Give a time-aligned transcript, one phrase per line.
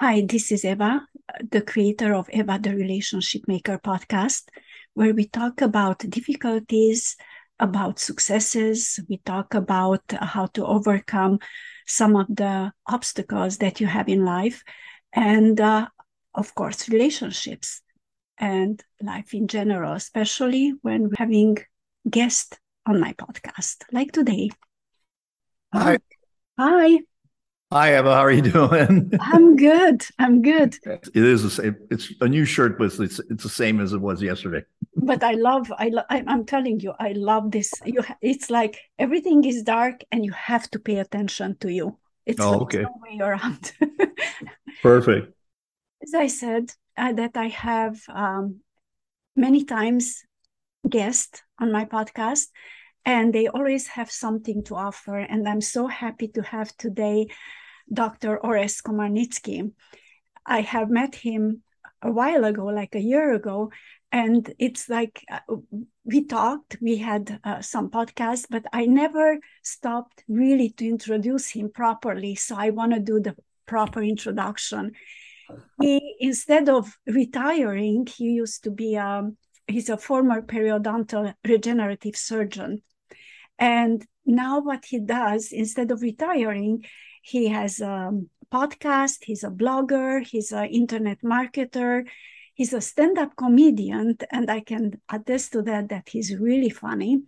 [0.00, 1.06] Hi, this is Eva,
[1.50, 4.48] the creator of Eva the Relationship Maker podcast,
[4.94, 7.16] where we talk about difficulties,
[7.60, 8.98] about successes.
[9.08, 11.38] We talk about how to overcome
[11.86, 14.64] some of the obstacles that you have in life,
[15.12, 15.86] and uh,
[16.34, 17.80] of course, relationships
[18.38, 21.58] and life in general, especially when we're having
[22.10, 24.50] guests on my podcast, like today.
[25.72, 25.98] Hi.
[26.58, 26.98] Hi.
[27.72, 28.14] Hi, Eva.
[28.14, 29.10] How are you doing?
[29.18, 30.04] I'm good.
[30.18, 30.76] I'm good.
[30.86, 31.76] It is the same.
[31.90, 34.62] It's a new shirt, but it's it's the same as it was yesterday.
[34.94, 35.72] But I love.
[35.78, 37.72] I lo- I'm telling you, I love this.
[37.86, 38.02] You.
[38.20, 41.96] It's like everything is dark, and you have to pay attention to you.
[42.26, 42.82] It's Oh, okay.
[42.82, 43.72] no way around.
[44.82, 45.32] Perfect.
[46.02, 48.60] As I said, uh, that I have um,
[49.34, 50.22] many times
[50.88, 52.48] guests on my podcast,
[53.04, 55.16] and they always have something to offer.
[55.16, 57.28] And I'm so happy to have today
[57.92, 58.38] Dr.
[58.42, 59.72] Orest Komarnitsky.
[60.44, 61.62] I have met him
[62.02, 63.70] a while ago, like a year ago,
[64.10, 65.56] and it's like uh,
[66.04, 71.70] we talked, we had uh, some podcasts, but I never stopped really to introduce him
[71.70, 72.34] properly.
[72.34, 74.92] So I want to do the proper introduction.
[75.80, 82.82] He, instead of retiring, he used to be um, he's a former periodontal regenerative surgeon.
[83.58, 86.84] And now what he does, instead of retiring,
[87.22, 88.12] he has a
[88.52, 92.04] podcast, he's a blogger, he's an internet marketer,
[92.54, 97.22] he's a stand-up comedian, and I can attest to that, that he's really funny.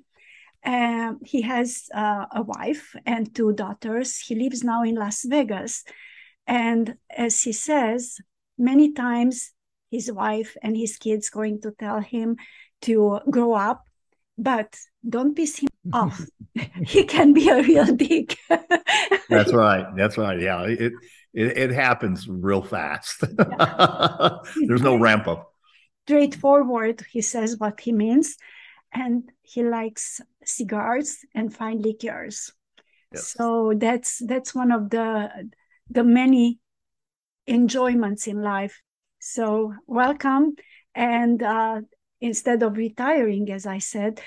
[0.66, 4.18] Um, he has uh, a wife and two daughters.
[4.18, 5.84] He lives now in Las Vegas.
[6.46, 8.18] And as he says,
[8.58, 9.52] many times
[9.90, 12.36] his wife and his kids going to tell him
[12.82, 13.84] to grow up,
[14.36, 14.76] but
[15.08, 16.20] don't piss him off.
[16.84, 18.36] he can be a real dick.
[19.28, 19.86] That's right.
[19.96, 20.40] That's right.
[20.40, 20.62] Yeah.
[20.62, 20.92] It
[21.34, 23.20] it, it happens real fast.
[24.66, 25.52] There's no ramp up.
[26.06, 28.36] Straightforward, he says what he means.
[28.92, 32.52] And he likes cigars and fine liquors.
[33.12, 33.32] Yes.
[33.32, 35.50] So that's that's one of the
[35.90, 36.60] the many
[37.48, 38.80] enjoyments in life.
[39.18, 40.54] So welcome.
[40.94, 41.80] And uh,
[42.20, 44.20] instead of retiring, as I said,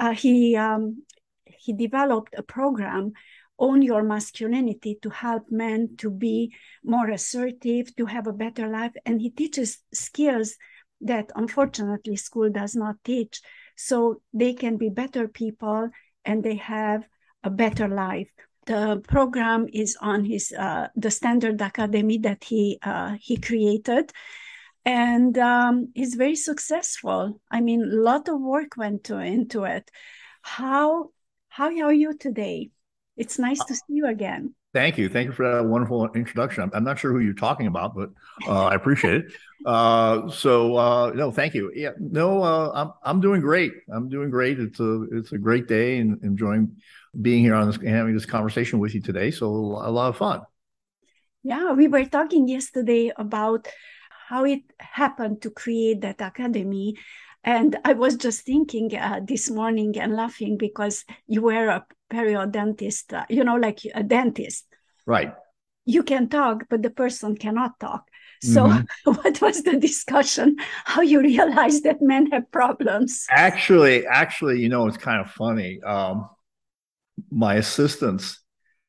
[0.00, 1.02] uh, he um,
[1.44, 3.12] he developed a program
[3.58, 6.52] on your masculinity to help men to be
[6.82, 10.56] more assertive to have a better life and he teaches skills
[11.02, 13.42] that unfortunately school does not teach.
[13.76, 15.90] So they can be better people
[16.24, 17.06] and they have
[17.44, 18.28] a better life.
[18.66, 24.12] The program is on his uh, the standard academy that he uh, he created
[24.84, 29.90] and um, he's very successful i mean a lot of work went to, into it
[30.42, 31.10] how
[31.48, 32.70] how are you today
[33.16, 35.08] it's nice to see you again Thank you.
[35.08, 36.62] Thank you for that wonderful introduction.
[36.62, 38.10] I'm, I'm not sure who you're talking about, but
[38.46, 39.32] uh, I appreciate it.
[39.66, 41.72] Uh, so uh, no, thank you.
[41.74, 43.72] Yeah, no, uh, I'm I'm doing great.
[43.92, 44.60] I'm doing great.
[44.60, 46.76] It's a it's a great day and enjoying
[47.20, 49.32] being here on this having this conversation with you today.
[49.32, 50.42] So a lot of fun.
[51.42, 53.66] yeah we were talking yesterday about
[54.30, 56.96] how it happened to create that academy
[57.44, 63.12] and i was just thinking uh, this morning and laughing because you were a periodontist
[63.12, 64.66] uh, you know like a dentist
[65.06, 65.34] Right.
[65.84, 68.08] you can talk but the person cannot talk
[68.40, 68.86] so Mhm.
[69.04, 74.86] what was the discussion how you realized that men have problems Actually, actually, you know,
[74.88, 75.80] it's kind of funny.
[75.82, 76.28] Um,
[77.30, 78.40] my assistants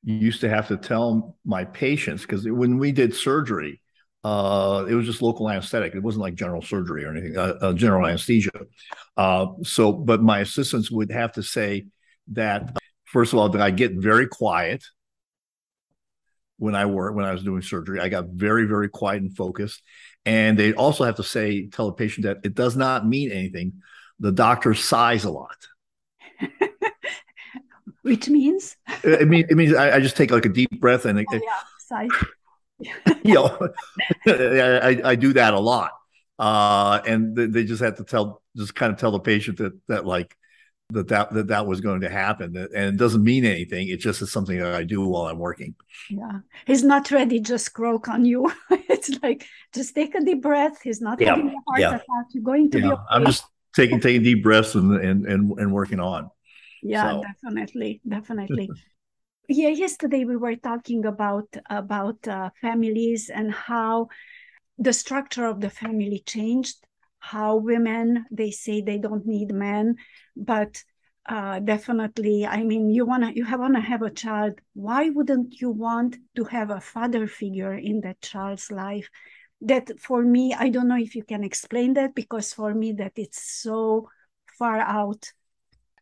[0.04, 3.81] used to have to tell my patients because when we did surgery,
[4.24, 5.96] uh, it was just local anesthetic.
[5.96, 8.52] It wasn't like general surgery or anything, uh, uh, general anesthesia.
[9.18, 11.88] Uh, so, but my assistants would have to say
[12.34, 14.84] that first of all, that I get very quiet
[16.58, 18.00] when I work when I was doing surgery.
[18.00, 19.82] I got very, very quiet and focused.
[20.26, 23.82] And they also have to say, tell the patient that it does not mean anything.
[24.20, 25.58] The doctor sighs a lot.
[28.04, 31.20] which means It means it means I, I just take like a deep breath and
[31.20, 32.10] it, oh, yeah sorry.
[33.24, 33.58] you know
[34.28, 35.92] I, I do that a lot.
[36.40, 39.74] Uh, and they, they just have to tell just kind of tell the patient that
[39.88, 40.36] that like
[40.92, 43.88] that that that, that was going to happen and it doesn't mean anything.
[43.90, 45.76] It just is something that I do while I'm working.
[46.10, 48.52] Yeah, he's not ready, just croak on you.
[48.70, 50.82] it's like just take a deep breath.
[50.82, 51.90] He's not Yeah, having a heart yeah.
[51.96, 52.26] attack.
[52.34, 53.02] You're going to be okay.
[53.10, 56.30] I'm just taking taking deep breaths and and and, and working on.
[56.82, 58.76] yeah, so- definitely, definitely.
[59.52, 64.08] Yeah, yesterday we were talking about about uh, families and how
[64.78, 66.78] the structure of the family changed.
[67.20, 69.98] How women they say they don't need men,
[70.36, 70.84] but
[71.30, 72.48] uh, definitely.
[72.48, 74.60] I mean, you wanna you wanna have a child.
[74.74, 79.10] Why wouldn't you want to have a father figure in that child's life?
[79.62, 83.14] That for me, I don't know if you can explain that because for me that
[83.16, 84.10] it's so
[84.58, 85.32] far out.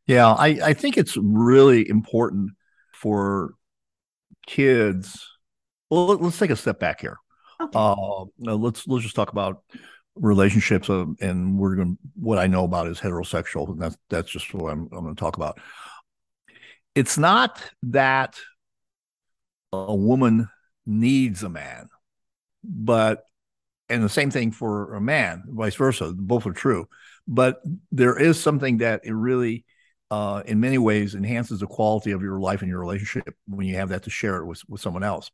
[0.08, 2.52] Yeah, I, I think it's really important
[3.00, 3.54] for
[4.46, 5.28] kids.
[5.90, 7.18] Well, let, us take a step back here.
[7.62, 7.72] Okay.
[7.74, 9.64] Uh, let's let's just talk about
[10.16, 14.54] relationships uh, and we're going what I know about is heterosexual and that's that's just
[14.54, 15.60] what I'm I'm going to talk about.
[16.96, 18.36] It's not that
[19.72, 20.50] a woman
[20.86, 21.90] needs a man,
[22.64, 23.24] but
[23.90, 26.14] and the same thing for a man, vice versa.
[26.16, 26.88] Both are true,
[27.28, 27.62] but
[27.92, 29.66] there is something that it really,
[30.12, 33.76] uh, in many ways, enhances the quality of your life and your relationship when you
[33.76, 35.32] have that to share it with with someone else.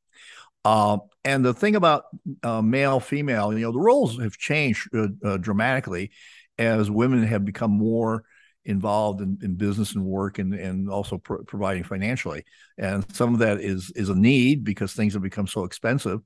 [0.65, 2.05] Uh, and the thing about
[2.43, 6.11] uh, male, female, you know, the roles have changed uh, uh, dramatically
[6.57, 8.23] as women have become more
[8.65, 12.43] involved in, in business and work and, and also providing financially.
[12.77, 16.21] And some of that is is a need because things have become so expensive.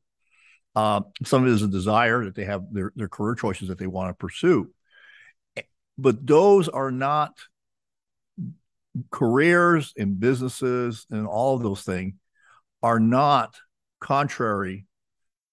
[0.76, 3.78] Uh, some of it is a desire that they have their, their career choices that
[3.78, 4.70] they want to pursue.
[5.98, 7.34] But those are not
[9.12, 12.14] careers and businesses and all of those things
[12.82, 13.56] are not
[14.00, 14.86] contrary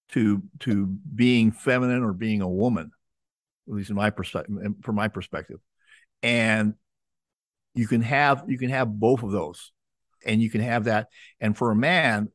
[0.09, 2.91] to to being feminine or being a woman,
[3.67, 5.59] at least in my perspective, from my perspective.
[6.23, 6.75] And
[7.75, 9.71] you can have you can have both of those,
[10.25, 11.07] and you can have that.
[11.39, 12.29] And for a man,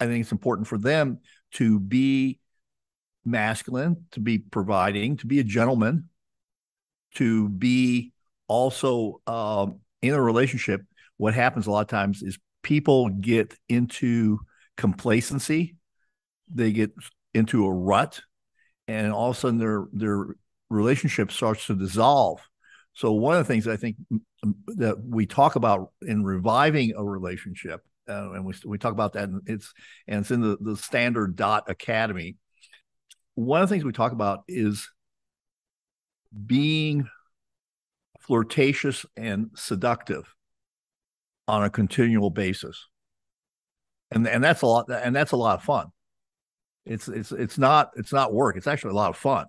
[0.00, 1.18] I think it's important for them
[1.52, 2.38] to be
[3.24, 6.08] masculine, to be providing, to be a gentleman,
[7.16, 8.12] to be
[8.46, 9.66] also uh,
[10.02, 10.82] in a relationship.
[11.16, 14.38] What happens a lot of times is people get into
[14.76, 15.76] complacency.
[16.52, 16.92] They get
[17.34, 18.20] into a rut,
[18.88, 20.26] and all of a sudden their their
[20.70, 22.40] relationship starts to dissolve.
[22.94, 23.96] So one of the things I think
[24.76, 29.28] that we talk about in reviving a relationship, uh, and we we talk about that,
[29.28, 29.72] and it's
[30.06, 32.36] and it's in the the Standard Dot Academy.
[33.34, 34.88] One of the things we talk about is
[36.46, 37.08] being
[38.26, 40.34] flirtatious and seductive
[41.48, 42.88] on a continual basis.
[44.10, 45.88] And and that's a lot and that's a lot of fun.
[46.84, 48.56] It's it's it's not it's not work.
[48.56, 49.46] It's actually a lot of fun.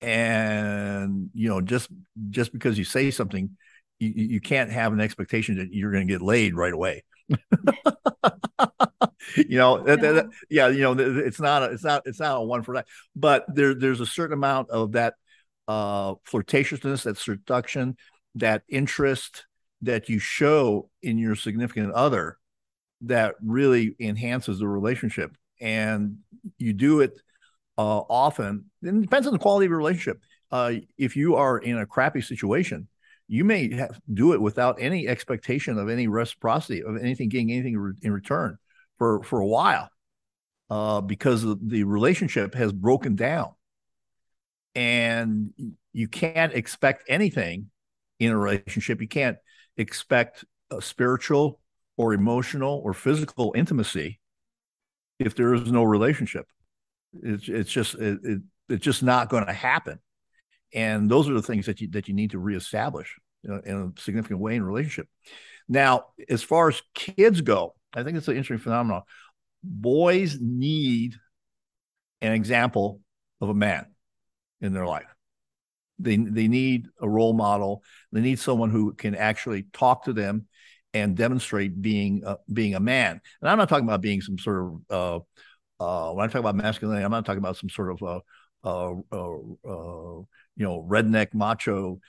[0.00, 1.88] And you know just
[2.30, 3.56] just because you say something
[3.98, 7.02] you, you can't have an expectation that you're going to get laid right away.
[9.36, 10.68] You know that, that, that, yeah.
[10.68, 12.86] you know it's not a, it's not it's not a one for that.
[13.14, 15.14] But there there's a certain amount of that
[15.68, 17.96] uh flirtatiousness that seduction
[18.34, 19.46] that interest
[19.82, 22.38] that you show in your significant other
[23.02, 25.36] that really enhances the relationship.
[25.60, 26.18] And
[26.58, 27.12] you do it
[27.78, 28.70] uh, often.
[28.82, 30.20] It depends on the quality of your relationship.
[30.50, 32.88] Uh, if you are in a crappy situation,
[33.28, 37.94] you may have, do it without any expectation of any reciprocity of anything getting anything
[38.02, 38.56] in return
[38.98, 39.90] for for a while,
[40.70, 43.50] uh, because the relationship has broken down,
[44.76, 45.50] and
[45.94, 47.70] you can't expect anything
[48.20, 49.00] in a relationship.
[49.00, 49.38] You can't
[49.78, 51.60] expect a spiritual
[51.96, 54.20] or emotional or physical intimacy
[55.18, 56.46] if there is no relationship.
[57.22, 59.98] It's it's just it, it it's just not going to happen.
[60.74, 64.40] And those are the things that you that you need to reestablish in a significant
[64.40, 65.08] way in a relationship.
[65.68, 69.02] Now, as far as kids go, I think it's an interesting phenomenon.
[69.64, 71.14] Boys need
[72.20, 73.00] an example
[73.40, 73.86] of a man
[74.60, 75.06] in their life.
[75.98, 77.82] They they need a role model.
[78.12, 80.46] They need someone who can actually talk to them
[80.92, 83.20] and demonstrate being uh, being a man.
[83.40, 85.24] And I'm not talking about being some sort of
[85.80, 88.20] uh, uh, when I talk about masculinity, I'm not talking about some sort of uh,
[88.64, 90.22] uh, uh,
[90.56, 92.00] you know redneck macho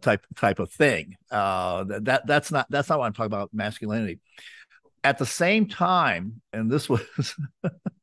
[0.00, 1.16] type type of thing.
[1.30, 4.20] that that's not that's not what I'm talking about masculinity.
[5.04, 7.02] At the same time, and this was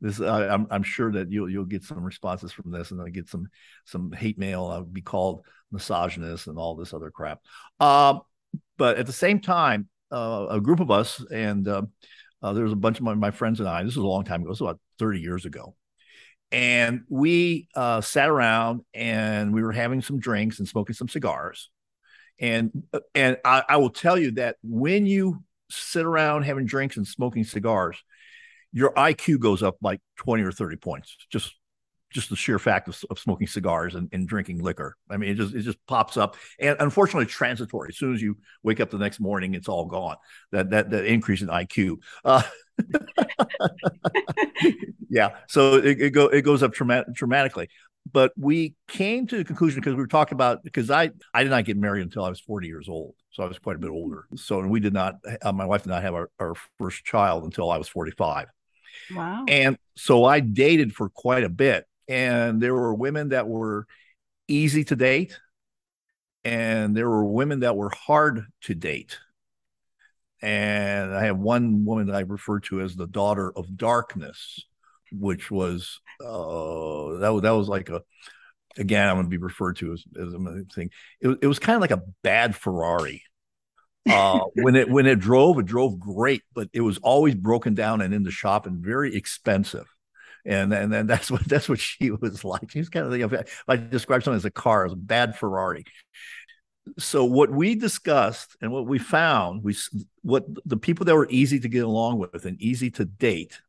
[0.00, 3.28] this I'm, I'm sure that you'll you'll get some responses from this and I get
[3.28, 3.46] some
[3.84, 7.40] some hate mail i'll be called misogynist and all this other crap
[7.80, 8.22] um,
[8.76, 11.82] but at the same time, uh, a group of us, and uh,
[12.42, 13.82] uh, there was a bunch of my, my, friends and I.
[13.82, 14.50] This was a long time ago.
[14.50, 15.74] This was about thirty years ago,
[16.50, 21.70] and we uh, sat around and we were having some drinks and smoking some cigars.
[22.38, 26.96] And uh, and I, I will tell you that when you sit around having drinks
[26.96, 28.02] and smoking cigars,
[28.72, 31.16] your IQ goes up like twenty or thirty points.
[31.30, 31.54] Just
[32.10, 34.96] just the sheer fact of, of smoking cigars and, and, drinking liquor.
[35.10, 37.90] I mean, it just it just pops up, and unfortunately, it's transitory.
[37.90, 40.16] As soon as you wake up the next morning, it's all gone.
[40.52, 41.98] That that that increase in IQ.
[42.24, 42.42] Uh,
[45.08, 47.68] yeah, so it, it go it goes up dramatically.
[48.10, 51.50] but we came to the conclusion because we were talking about because I I did
[51.50, 53.90] not get married until I was 40 years old, so I was quite a bit
[53.90, 54.26] older.
[54.36, 57.44] So and we did not, uh, my wife did not have our, our first child
[57.44, 58.46] until I was 45.
[59.14, 59.44] Wow.
[59.48, 63.86] And so I dated for quite a bit, and there were women that were
[64.46, 65.38] easy to date,
[66.44, 69.18] and there were women that were hard to date.
[70.40, 74.64] And I have one woman that I refer to as the daughter of darkness
[75.12, 78.02] which was uh, that was that was like a
[78.76, 80.90] again I'm going to be referred to as as a thing.
[81.20, 83.22] It, it was kind of like a bad Ferrari.
[84.08, 88.00] Uh, when it when it drove, it drove great, but it was always broken down
[88.00, 89.86] and in the shop and very expensive.
[90.44, 92.70] And and then that's what that's what she was like.
[92.70, 95.84] She's kind of you know, I describe something as a car, as a bad Ferrari.
[96.98, 99.76] So what we discussed and what we found, we
[100.22, 103.60] what the people that were easy to get along with and easy to date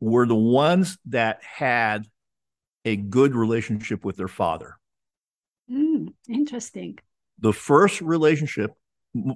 [0.00, 2.06] were the ones that had
[2.84, 4.78] a good relationship with their father.
[5.70, 6.98] Mm, interesting.
[7.38, 8.72] The first relationship,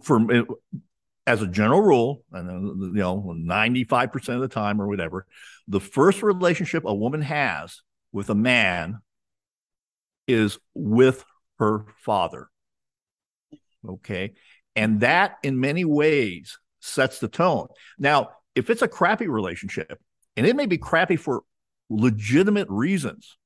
[0.03, 0.21] for
[1.27, 5.27] as a general rule, and uh, you know, ninety-five percent of the time or whatever,
[5.69, 7.83] the first relationship a woman has
[8.13, 8.99] with a man
[10.27, 11.25] is with
[11.59, 12.49] her father.
[13.89, 14.35] Okay,
[14.75, 17.69] and that in many ways sets the tone.
[17.99, 20.01] Now, if it's a crappy relationship,
[20.37, 21.43] and it may be crappy for
[21.89, 23.37] legitimate reasons.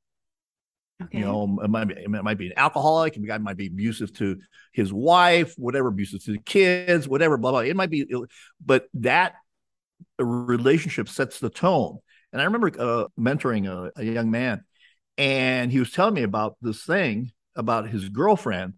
[1.05, 1.19] Okay.
[1.19, 3.67] You know, it might, be, it might be an alcoholic, and the guy might be
[3.67, 4.39] abusive to
[4.73, 7.61] his wife, whatever, abusive to the kids, whatever, blah, blah.
[7.61, 8.07] It might be,
[8.65, 9.35] but that
[10.19, 11.99] relationship sets the tone.
[12.33, 14.65] And I remember uh, mentoring a, a young man,
[15.19, 18.75] and he was telling me about this thing about his girlfriend.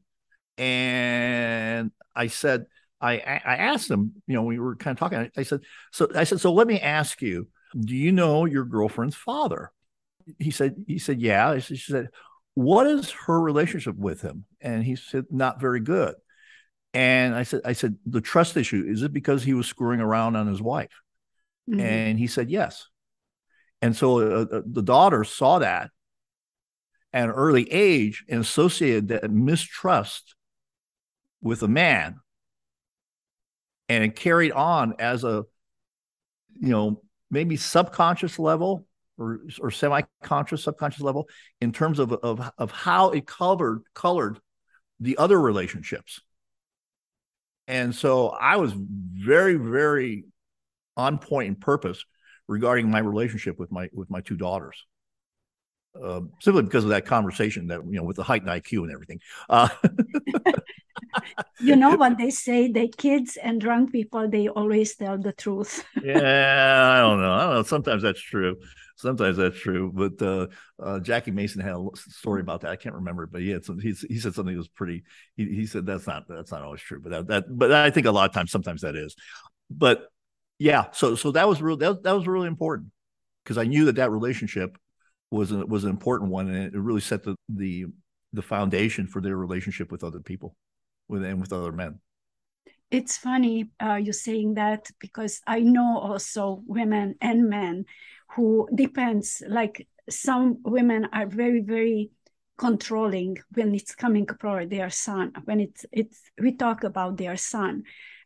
[0.58, 2.66] And I said,
[3.00, 5.30] I, I asked him, you know, we were kind of talking.
[5.36, 5.60] I said,
[5.92, 9.70] so I said, so let me ask you, do you know your girlfriend's father?
[10.38, 11.58] He said, he said, yeah.
[11.58, 12.08] She said,
[12.54, 14.44] what is her relationship with him?
[14.60, 16.14] And he said, not very good.
[16.94, 20.36] And I said, I said, the trust issue, is it because he was screwing around
[20.36, 21.02] on his wife?
[21.68, 21.80] Mm-hmm.
[21.80, 22.88] And he said, yes.
[23.82, 25.90] And so uh, uh the daughter saw that
[27.12, 30.34] at an early age and associated that mistrust
[31.40, 32.16] with a man
[33.88, 35.44] and it carried on as a
[36.58, 38.85] you know maybe subconscious level
[39.18, 41.28] or, or semi-conscious subconscious level
[41.60, 44.38] in terms of, of, of how it colored colored
[45.00, 46.20] the other relationships.
[47.68, 50.24] And so i was very very
[50.96, 52.04] on point in purpose
[52.48, 54.84] regarding my relationship with my with my two daughters.
[56.00, 58.92] Uh, simply because of that conversation that you know with the height and iq and
[58.92, 59.18] everything.
[59.48, 59.68] Uh,
[61.60, 65.84] you know what they say the kids and drunk people they always tell the truth.
[66.02, 67.32] Yeah i don't know.
[67.32, 67.62] I don't know.
[67.62, 68.56] Sometimes that's true
[68.96, 70.46] sometimes that's true but uh,
[70.82, 73.78] uh, jackie mason had a story about that i can't remember but he had some
[73.78, 75.04] he, he said something that was pretty
[75.36, 78.06] he, he said that's not that's not always true but that, that but i think
[78.06, 79.14] a lot of times sometimes that is
[79.70, 80.08] but
[80.58, 82.88] yeah so so that was real that, that was really important
[83.44, 84.76] because i knew that that relationship
[85.30, 87.86] was a, was an important one and it really set the the
[88.32, 90.56] the foundation for their relationship with other people
[91.08, 92.00] with and with other men.
[92.90, 97.84] It's funny uh, you saying that because I know also women and men
[98.34, 102.10] who depends like some women are very very
[102.58, 107.82] controlling when it's coming for their son when it's it's we talk about their son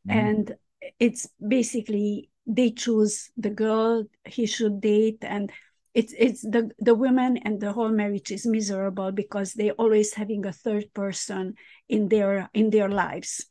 [0.09, 0.19] mm-hmm.
[0.19, 0.55] and
[0.99, 5.51] it's basically they choose the girl he should date and
[5.95, 10.47] it's it's the the women and the whole marriage is miserable because they always having
[10.47, 11.55] a third person
[11.89, 13.47] in their in their lives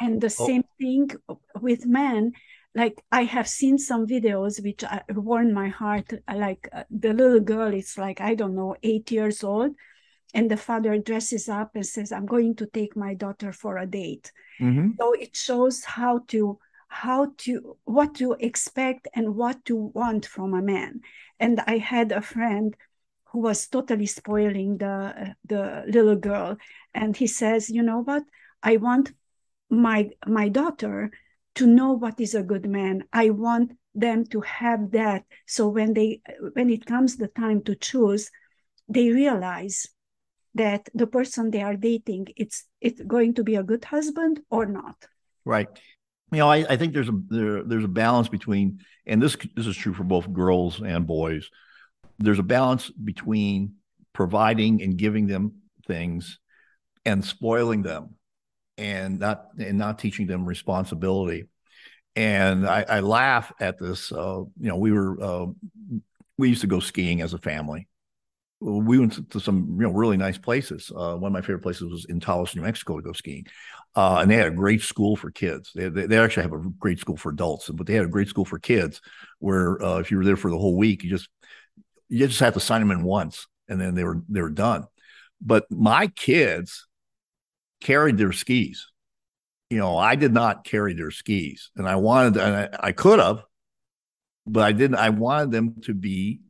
[0.00, 0.46] and the oh.
[0.46, 1.10] same thing
[1.60, 2.32] with men
[2.74, 7.72] like i have seen some videos which warm my heart like uh, the little girl
[7.72, 9.74] is like i don't know eight years old
[10.34, 13.86] and the father dresses up and says i'm going to take my daughter for a
[13.86, 14.90] date mm-hmm.
[14.98, 20.54] so it shows how to how to what to expect and what to want from
[20.54, 21.00] a man
[21.40, 22.76] and i had a friend
[23.24, 26.56] who was totally spoiling the the little girl
[26.94, 28.22] and he says you know what
[28.62, 29.12] i want
[29.70, 31.10] my my daughter
[31.56, 33.04] to know what is a good man.
[33.12, 35.24] I want them to have that.
[35.46, 36.20] So when they
[36.52, 38.30] when it comes the time to choose
[38.88, 39.86] they realize
[40.54, 44.66] that the person they are dating it's it's going to be a good husband or
[44.66, 44.96] not.
[45.44, 45.68] Right.
[46.32, 49.66] You know, I, I think there's a there, there's a balance between, and this this
[49.66, 51.48] is true for both girls and boys.
[52.18, 53.74] There's a balance between
[54.12, 55.52] providing and giving them
[55.86, 56.40] things,
[57.04, 58.15] and spoiling them,
[58.78, 61.44] and not and not teaching them responsibility.
[62.14, 64.10] And I, I laugh at this.
[64.10, 65.46] Uh, you know, we were uh,
[66.38, 67.88] we used to go skiing as a family,
[68.60, 70.90] we went to some you know really nice places.
[70.90, 73.46] Uh, one of my favorite places was in Taos, New Mexico, to go skiing,
[73.94, 75.72] uh, and they had a great school for kids.
[75.74, 78.28] They, they, they actually have a great school for adults, but they had a great
[78.28, 79.02] school for kids
[79.40, 81.28] where uh, if you were there for the whole week, you just
[82.08, 84.86] you just have to sign them in once, and then they were they were done.
[85.40, 86.86] But my kids
[87.86, 88.88] carried their skis.
[89.70, 93.20] You know, I did not carry their skis, and I wanted, and I, I could
[93.20, 93.42] have,
[94.46, 94.96] but I didn't.
[94.96, 96.40] I wanted them to be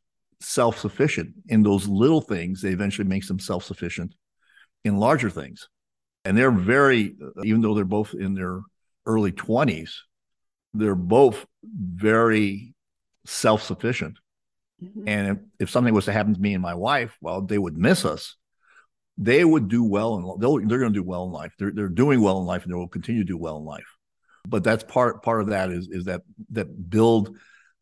[0.40, 2.62] self sufficient in those little things.
[2.62, 4.14] They eventually makes them self sufficient
[4.84, 5.68] in larger things,
[6.24, 7.14] and they're very,
[7.44, 8.60] even though they're both in their
[9.04, 10.04] early twenties,
[10.74, 12.74] they're both very
[13.26, 14.18] self sufficient.
[14.82, 15.08] Mm-hmm.
[15.08, 15.38] And if,
[15.68, 18.36] if, something was to happen to me and my wife, well, they would miss us.
[19.18, 21.54] They would do well, and they're going to do well in life.
[21.58, 23.96] They're they're doing well in life, and they will continue to do well in life.
[24.46, 27.36] But that's part part of that is is that that build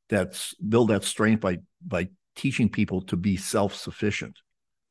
[0.09, 4.39] that's build that strength by by teaching people to be self sufficient.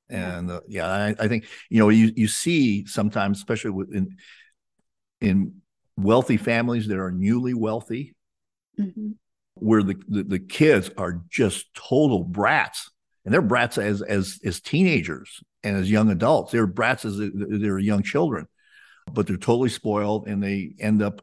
[0.09, 4.17] And uh, yeah, I, I, think you know you you see sometimes, especially in
[5.21, 5.61] in
[5.97, 8.15] wealthy families that are newly wealthy,
[8.79, 9.11] mm-hmm.
[9.55, 12.91] where the, the, the kids are just total brats,
[13.25, 16.51] and they're brats as as as teenagers and as young adults.
[16.51, 18.47] They're brats as they're young children,
[19.11, 21.21] but they're totally spoiled, and they end up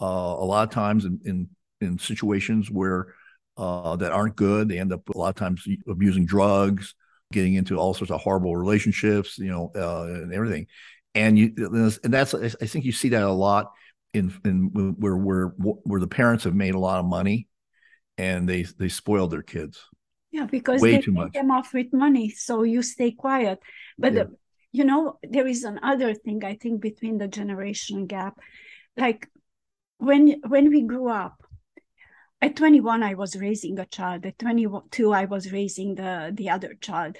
[0.00, 1.48] uh, a lot of times in, in
[1.80, 3.14] in situations where
[3.56, 4.68] uh, that aren't good.
[4.68, 6.94] They end up a lot of times abusing drugs,
[7.32, 10.66] getting into all sorts of horrible relationships, you know, uh, and everything.
[11.14, 11.52] And you,
[12.04, 13.72] and that's, I think you see that a lot
[14.14, 17.48] in, in where, where, where the parents have made a lot of money
[18.16, 19.80] and they, they spoiled their kids.
[20.30, 21.32] Yeah, because Way they too much.
[21.32, 22.30] them off with money.
[22.30, 23.60] So you stay quiet.
[23.98, 24.24] But, yeah.
[24.24, 24.36] the,
[24.72, 28.38] you know, there is another thing I think between the generation gap.
[28.96, 29.28] Like
[29.98, 31.42] when, when we grew up,
[32.40, 36.74] at 21 i was raising a child at 22 i was raising the the other
[36.80, 37.16] child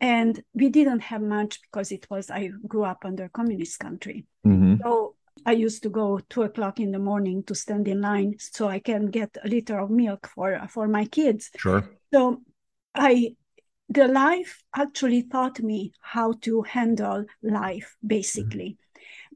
[0.00, 4.24] and we didn't have much because it was i grew up under a communist country
[4.46, 4.76] mm-hmm.
[4.82, 5.14] so
[5.46, 8.78] i used to go two o'clock in the morning to stand in line so i
[8.78, 11.50] can get a liter of milk for for my kids.
[11.56, 11.88] Sure.
[12.12, 12.42] So
[12.94, 13.34] i
[13.88, 18.70] the life actually taught me how to handle life basically.
[18.70, 18.78] Mm-hmm.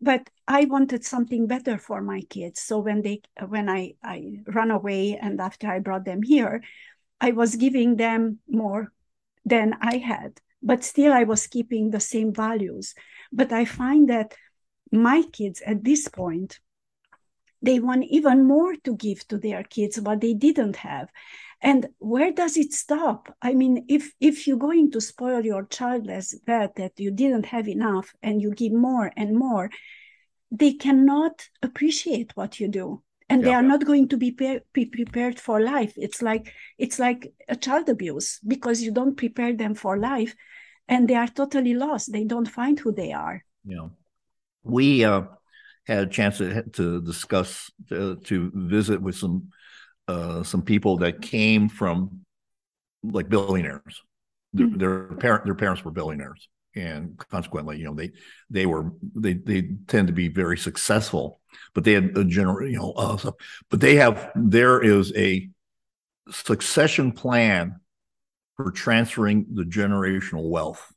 [0.00, 2.60] But I wanted something better for my kids.
[2.60, 6.62] So when they when I I ran away and after I brought them here,
[7.20, 8.92] I was giving them more
[9.44, 12.94] than I had, but still I was keeping the same values.
[13.32, 14.34] But I find that
[14.92, 16.60] my kids at this point
[17.62, 21.10] they want even more to give to their kids what they didn't have.
[21.60, 23.34] And where does it stop?
[23.40, 27.46] I mean if if you're going to spoil your child as bad that you didn't
[27.46, 29.70] have enough and you give more and more
[30.50, 33.02] they cannot appreciate what you do.
[33.28, 33.48] And yeah.
[33.48, 35.94] they are not going to be, pre- be prepared for life.
[35.96, 40.36] It's like it's like a child abuse because you don't prepare them for life
[40.86, 42.12] and they are totally lost.
[42.12, 43.44] They don't find who they are.
[43.64, 43.88] Yeah
[44.66, 45.22] we uh,
[45.86, 49.50] had a chance to, to discuss to, to visit with some
[50.08, 52.20] uh, some people that came from
[53.02, 54.02] like billionaires
[54.52, 54.78] their, mm-hmm.
[54.78, 58.12] their parent their parents were billionaires and consequently, you know, they
[58.50, 61.40] they were they they tend to be very successful,
[61.74, 63.30] but they had a general, you know, uh,
[63.70, 65.48] but they have there is a
[66.30, 67.80] succession plan
[68.56, 70.92] for transferring the generational wealth.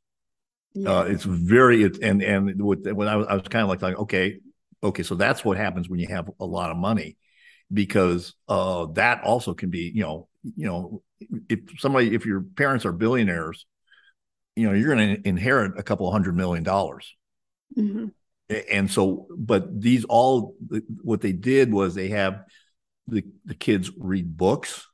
[0.74, 1.00] Yeah.
[1.00, 3.82] Uh, it's very it, and and with, when I was, I was kind of like
[3.82, 4.40] like okay
[4.84, 7.18] okay so that's what happens when you have a lot of money
[7.72, 11.02] because uh, that also can be you know you know
[11.50, 13.66] if somebody if your parents are billionaires
[14.56, 17.16] you know you're going to inherit a couple hundred million dollars
[17.78, 18.08] mm-hmm.
[18.72, 20.56] and so but these all
[21.02, 22.44] what they did was they have
[23.08, 24.88] the, the kids read books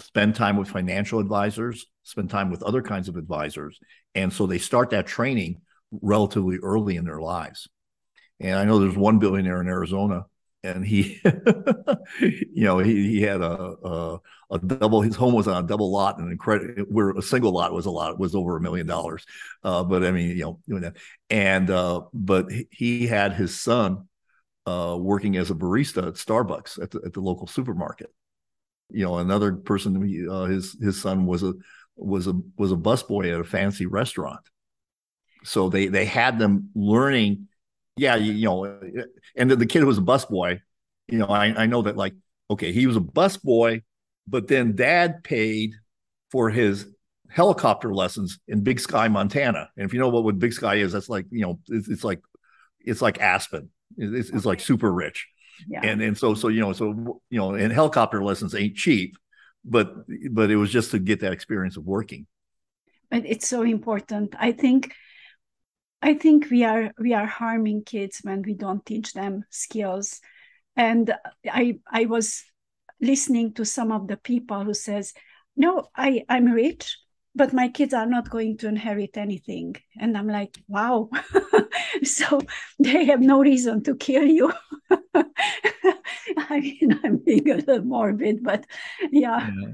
[0.00, 3.78] spend time with financial advisors spend time with other kinds of advisors
[4.14, 5.60] and so they start that training
[6.02, 7.68] relatively early in their lives
[8.40, 10.24] and i know there's one billionaire in arizona
[10.66, 11.20] and he,
[12.20, 15.00] you know, he, he had a, a, a double.
[15.00, 17.90] His home was on a double lot, and credit where a single lot was a
[17.90, 19.24] lot was over a million dollars.
[19.62, 20.96] Uh, but I mean, you know, doing that,
[21.30, 24.08] and uh, but he had his son
[24.66, 28.12] uh, working as a barista at Starbucks at the, at the local supermarket.
[28.90, 31.54] You know, another person, uh, his his son was a
[31.96, 34.40] was a was a busboy at a fancy restaurant.
[35.44, 37.48] So they they had them learning
[37.96, 38.64] yeah, you, you know,
[39.36, 40.60] and the, the kid was a busboy,
[41.08, 42.14] you know, I, I know that like,
[42.50, 43.82] okay, he was a busboy,
[44.26, 45.72] but then dad paid
[46.30, 46.86] for his
[47.30, 49.70] helicopter lessons in Big Sky, Montana.
[49.76, 52.04] And if you know what, what Big Sky is, that's like, you know, it's, it's
[52.04, 52.20] like,
[52.80, 53.70] it's like Aspen.
[53.96, 55.26] It's, it's like super rich.
[55.68, 55.80] Yeah.
[55.82, 59.16] And, and so, so, you know, so, you know, and helicopter lessons ain't cheap,
[59.64, 59.94] but,
[60.30, 62.26] but it was just to get that experience of working.
[63.10, 64.34] But it's so important.
[64.38, 64.92] I think
[66.02, 70.20] i think we are we are harming kids when we don't teach them skills.
[70.76, 71.14] And
[71.50, 72.44] i i was
[73.00, 75.12] listening to some of the people who says
[75.56, 76.98] no i i'm rich
[77.34, 79.76] but my kids are not going to inherit anything.
[79.98, 81.10] And i'm like wow.
[82.04, 82.40] So
[82.78, 84.52] they have no reason to kill you
[86.50, 88.66] i mean i'm being a little morbid but
[89.10, 89.50] yeah.
[89.60, 89.68] yeah.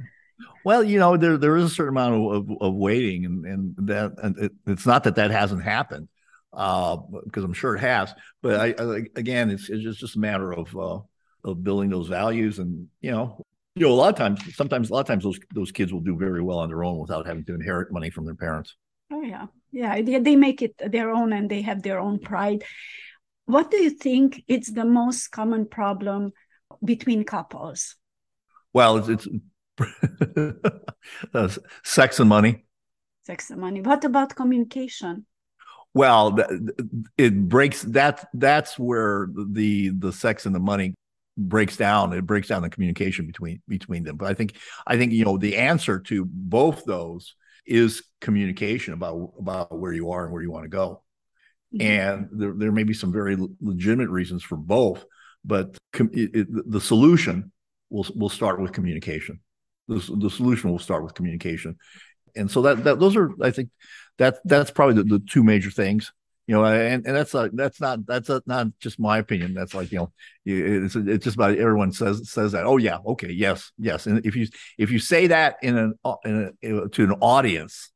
[0.64, 3.74] Well, you know, there there is a certain amount of, of, of waiting, and and
[3.88, 6.08] that and it, it's not that that hasn't happened,
[6.52, 8.14] uh, because I'm sure it has.
[8.42, 11.00] But I, I again, it's it's just, just a matter of uh,
[11.44, 14.92] of building those values, and you know, you know, a lot of times, sometimes a
[14.92, 17.44] lot of times those those kids will do very well on their own without having
[17.46, 18.76] to inherit money from their parents.
[19.12, 22.64] Oh yeah, yeah, they, they make it their own, and they have their own pride.
[23.46, 26.32] What do you think it's the most common problem
[26.84, 27.96] between couples?
[28.72, 29.28] Well, it's, it's
[31.34, 31.48] uh,
[31.84, 32.64] sex and money.
[33.24, 33.80] Sex and money.
[33.80, 35.26] What about communication?
[35.94, 36.38] Well,
[37.18, 38.26] it breaks that.
[38.32, 40.94] That's where the the sex and the money
[41.36, 42.12] breaks down.
[42.12, 44.16] It breaks down the communication between between them.
[44.16, 47.34] But I think I think you know the answer to both those
[47.66, 51.02] is communication about about where you are and where you want to go.
[51.74, 51.82] Mm-hmm.
[51.82, 55.04] And there there may be some very legitimate reasons for both,
[55.44, 57.52] but com- it, it, the solution
[57.90, 59.40] will will start with communication.
[59.88, 61.76] The, the solution will start with communication.
[62.36, 63.68] And so that, that those are i think
[64.16, 66.12] that that's probably the, the two major things
[66.46, 69.54] you know and, and that's like that's not that's a, not just my opinion.
[69.54, 70.12] That's like you know
[70.44, 72.64] it's it's just about everyone says says that.
[72.64, 72.98] Oh yeah.
[73.06, 73.30] Okay.
[73.30, 73.70] Yes.
[73.78, 74.06] Yes.
[74.06, 77.92] And if you if you say that in an in a, to an audience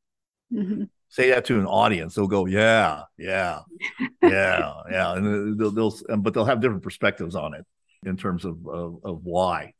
[0.53, 0.85] mm-hmm.
[1.17, 3.61] Say that to an audience they'll go yeah yeah
[4.23, 7.65] yeah yeah and they'll, they'll but they'll have different perspectives on it
[8.05, 9.73] in terms of of, of why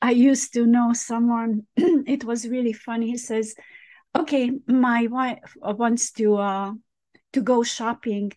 [0.00, 3.10] I used to know someone, it was really funny.
[3.10, 3.56] He says,
[4.16, 6.72] Okay, my wife wants to uh,
[7.32, 8.32] to go shopping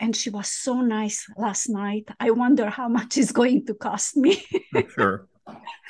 [0.00, 2.08] and she was so nice last night.
[2.20, 4.44] I wonder how much it's going to cost me.
[4.94, 5.28] sure.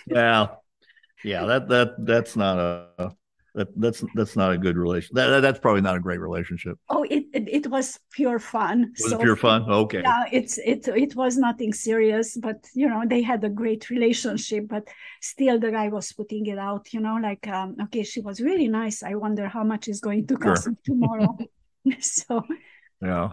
[0.06, 0.48] Yeah.
[1.24, 3.12] Yeah, that that that's not a
[3.56, 5.14] that that's that's not a good relation.
[5.14, 6.78] That, that's probably not a great relationship.
[6.90, 8.92] Oh, it it, was pure fun.
[9.00, 9.62] Was so, pure fun?
[9.62, 10.02] Okay.
[10.02, 14.68] Yeah, it's it it was nothing serious, but you know they had a great relationship.
[14.68, 14.88] But
[15.22, 16.92] still, the guy was putting it out.
[16.92, 19.02] You know, like um, okay, she was really nice.
[19.02, 20.76] I wonder how much is going to cost sure.
[20.84, 21.36] tomorrow.
[22.00, 22.44] so.
[23.00, 23.30] Yeah.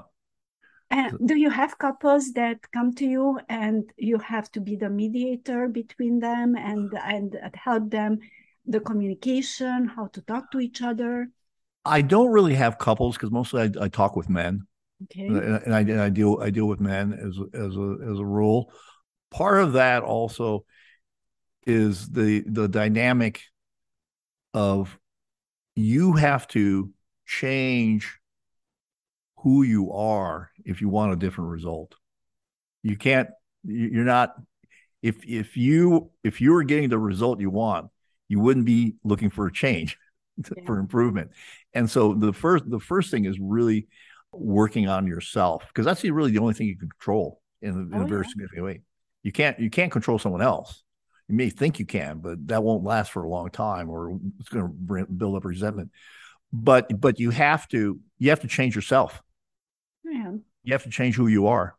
[0.89, 4.91] And do you have couples that come to you and you have to be the
[4.91, 8.19] mediator between them and and help them
[8.65, 11.29] the communication, how to talk to each other?
[11.85, 14.67] I don't really have couples because mostly I, I, talk with men.
[15.03, 15.27] Okay.
[15.27, 18.25] And, and, I, and I deal I deal with men as as a as a
[18.25, 18.71] rule.
[19.31, 20.65] Part of that also
[21.67, 23.41] is the the dynamic
[24.53, 24.97] of
[25.75, 26.91] you have to
[27.25, 28.19] change
[29.39, 31.95] who you are if you want a different result.
[32.81, 33.29] You can't
[33.65, 34.35] you're not
[35.01, 37.89] if if you if you are getting the result you want,
[38.33, 39.95] you wouldn't be looking for a change
[40.37, 40.63] yeah.
[40.65, 41.29] for improvement.
[41.73, 43.87] And so the first the first thing is really
[44.31, 48.01] working on yourself because that's really the only thing you can control in, in oh,
[48.01, 48.29] a very yeah.
[48.29, 48.81] significant way.
[49.21, 50.81] You can't you can't control someone else.
[51.29, 54.49] You may think you can, but that won't last for a long time, or it's
[54.49, 55.91] going to build up resentment.
[56.51, 59.21] But but you have to you have to change yourself.
[60.03, 60.31] Yeah.
[60.63, 61.77] You have to change who you are.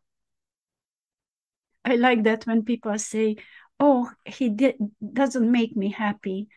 [1.83, 3.35] I like that when people say,
[3.79, 4.75] oh he did,
[5.13, 6.47] doesn't make me happy.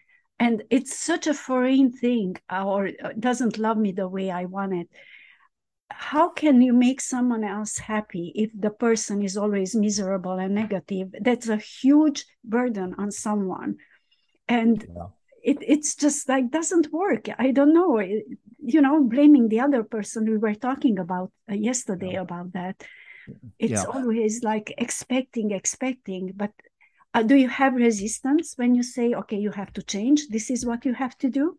[0.41, 4.73] And it's such a foreign thing or uh, doesn't love me the way i want
[4.73, 4.89] it.
[5.91, 11.15] How can you make someone else happy if the person is always miserable and negative?
[11.21, 13.77] That's a huge burden on someone.
[14.47, 15.07] And yeah.
[15.43, 17.29] it, it's just like doesn't work.
[17.39, 17.99] I don't know.
[17.99, 18.27] It,
[18.69, 20.31] you know blaming the other person.
[20.31, 22.21] We were talking about uh, yesterday yeah.
[22.21, 22.85] about that.
[23.59, 23.85] It's yeah.
[23.85, 26.53] always like expecting expecting but
[27.19, 30.29] uh, do you have resistance when you say okay you have to change.
[30.29, 31.59] This is what you have to do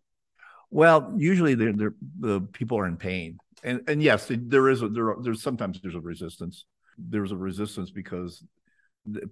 [0.71, 3.37] well usually they're, they're, the people are in pain.
[3.63, 6.65] And and yes there is a, there are, there's sometimes there's a resistance.
[6.97, 8.43] There's a resistance because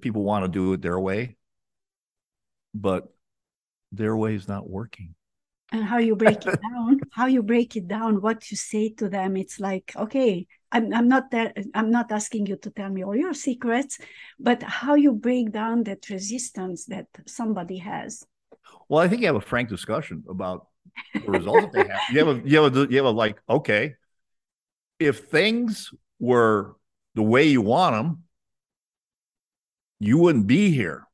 [0.02, 1.36] people want to do it their way
[2.74, 3.08] but
[3.92, 5.16] their way is not working
[5.72, 9.10] and how you break it down how you break it down what you say to
[9.10, 13.04] them it's like okay I'm, I'm not there i'm not asking you to tell me
[13.04, 14.00] all your secrets
[14.40, 18.24] but how you break down that resistance that somebody has.
[18.90, 20.68] Well i think you have a frank discussion about
[21.14, 22.02] the results that they have.
[22.12, 23.96] You have a you have a you have a like okay
[25.00, 26.76] if things were
[27.14, 28.24] the way you want them
[30.00, 31.08] you wouldn't be here.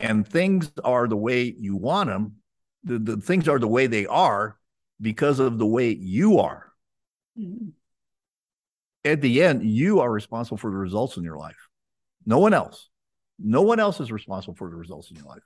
[0.00, 2.34] And things are the way you want them
[2.88, 4.56] the, the things are the way they are
[5.00, 6.72] because of the way you are.
[7.38, 7.68] Mm-hmm.
[9.04, 11.68] At the end, you are responsible for the results in your life.
[12.26, 12.88] No one else.
[13.38, 15.42] No one else is responsible for the results in your life.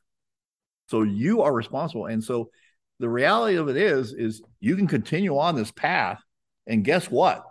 [0.89, 2.07] So you are responsible.
[2.07, 2.51] And so
[2.99, 6.21] the reality of it is, is you can continue on this path,
[6.67, 7.45] and guess what?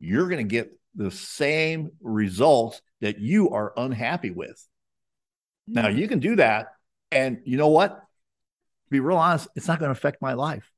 [0.00, 4.66] You're going to get the same results that you are unhappy with.
[5.66, 6.68] Now you can do that,
[7.10, 8.00] and you know what?
[8.94, 10.70] Be real honest, it's not going to affect my life.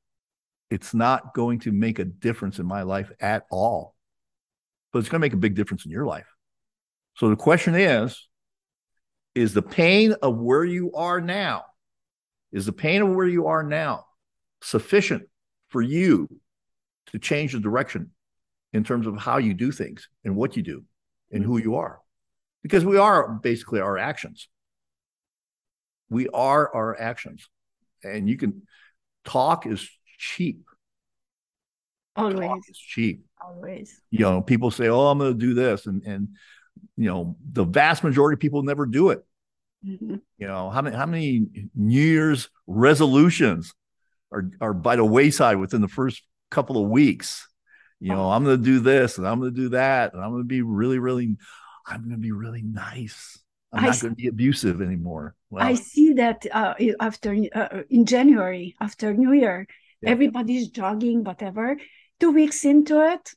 [0.70, 3.94] It's not going to make a difference in my life at all.
[4.90, 6.24] But it's going to make a big difference in your life.
[7.16, 8.26] So the question is,
[9.34, 11.64] is the pain of where you are now,
[12.52, 14.06] is the pain of where you are now
[14.62, 15.24] sufficient
[15.68, 16.26] for you
[17.08, 18.12] to change the direction
[18.72, 20.84] in terms of how you do things and what you do
[21.30, 22.00] and who you are?
[22.62, 24.48] Because we are basically our actions.
[26.08, 27.50] We are our actions.
[28.04, 28.62] And you can
[29.24, 30.64] talk is cheap.
[32.14, 32.38] Always.
[32.38, 33.24] Talk is cheap.
[33.44, 34.00] Always.
[34.10, 35.86] You know, people say, Oh, I'm gonna do this.
[35.86, 36.28] And and
[36.96, 39.24] you know, the vast majority of people never do it.
[39.86, 40.16] Mm-hmm.
[40.38, 43.72] You know, how many how many New Year's resolutions
[44.32, 47.46] are are by the wayside within the first couple of weeks?
[48.00, 48.30] You know, oh.
[48.30, 51.36] I'm gonna do this and I'm gonna do that, and I'm gonna be really, really,
[51.86, 53.38] I'm gonna be really nice.
[53.72, 55.34] I'm not going to be abusive anymore.
[55.50, 59.66] Well, I see that uh, after uh, in January after New Year,
[60.00, 60.10] yeah.
[60.10, 61.76] everybody's jogging, whatever.
[62.18, 63.30] Two weeks into it,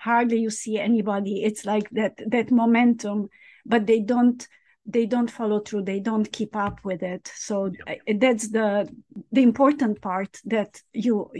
[0.00, 1.44] hardly you see anybody.
[1.44, 3.28] It's like that that momentum,
[3.66, 4.46] but they don't
[4.86, 5.82] they don't follow through.
[5.82, 7.30] They don't keep up with it.
[7.34, 8.14] So yeah.
[8.18, 8.88] that's the
[9.30, 11.30] the important part that you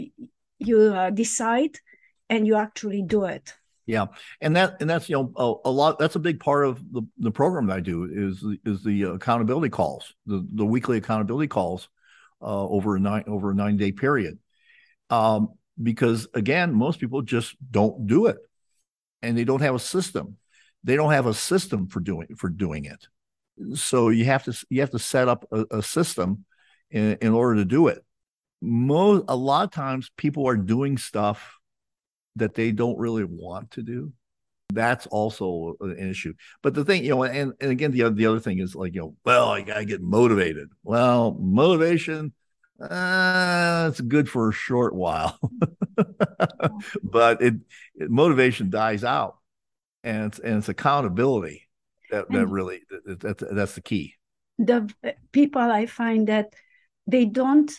[0.59, 1.77] you uh, decide
[2.29, 3.53] and you actually do it.
[3.85, 4.05] Yeah,
[4.39, 5.99] and that and that's you know a, a, lot.
[5.99, 9.69] That's a big part of the the program that I do is is the accountability
[9.69, 11.89] calls, the the weekly accountability calls
[12.41, 14.39] uh, over a nine over a nine day period.
[15.09, 15.49] Um,
[15.81, 18.37] because again, most people just don't do it,
[19.21, 20.37] and they don't have a system.
[20.85, 23.07] They don't have a system for doing for doing it.
[23.77, 26.45] So you have to you have to set up a, a system
[26.89, 28.03] in, in order to do it.
[28.61, 31.59] Most a lot of times people are doing stuff
[32.35, 34.11] that they don't really want to do
[34.73, 36.33] that's also an issue.
[36.61, 38.93] But the thing you know and, and again the, other, the other thing is like
[38.93, 40.69] you know well i gotta get motivated.
[40.83, 42.33] Well motivation
[42.81, 45.39] uh it's good for a short while.
[47.03, 47.55] But it,
[47.95, 49.37] it, motivation dies out
[50.03, 51.69] and it's and it's accountability
[52.09, 54.15] that that really that, that, that's the key.
[54.57, 54.91] The
[55.31, 56.53] people i find that
[57.05, 57.71] they don't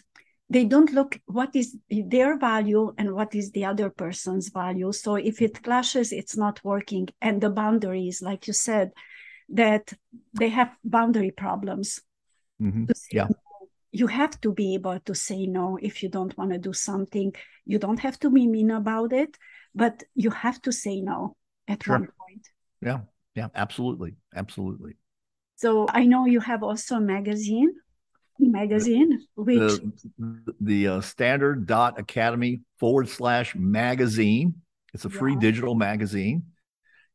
[0.50, 4.92] they don't look what is their value and what is the other person's value.
[4.92, 7.08] So if it clashes it's not working.
[7.20, 8.92] And the boundaries like you said
[9.50, 9.92] that
[10.32, 12.00] they have boundary problems.
[12.62, 12.84] Mm-hmm.
[13.10, 13.24] yeah.
[13.24, 13.36] no.
[13.90, 17.34] you have to be able to say no if you don't want to do something.
[17.64, 19.36] You don't have to be mean about it
[19.74, 21.98] but you have to say no at sure.
[21.98, 22.48] one point.
[22.80, 23.00] Yeah.
[23.34, 23.48] Yeah.
[23.54, 24.14] Absolutely.
[24.34, 24.96] Absolutely.
[25.56, 27.72] So i know you have also a magazine
[28.38, 29.58] magazine, which
[30.18, 34.54] the, the uh, standard dot academy forward slash magazine.
[34.92, 36.44] It's a free digital magazine,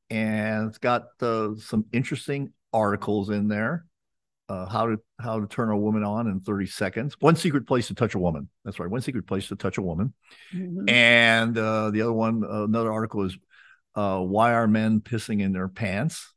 [0.09, 3.85] and it's got uh, some interesting articles in there.
[4.49, 7.15] Uh, how to how to turn a woman on in 30 seconds.
[7.19, 8.49] One secret place to touch a woman.
[8.65, 8.89] That's right.
[8.89, 10.13] One secret place to touch a woman.
[10.53, 10.89] Mm-hmm.
[10.89, 13.37] And uh, the other one, uh, another article is
[13.93, 16.33] uh, why are men pissing in their pants?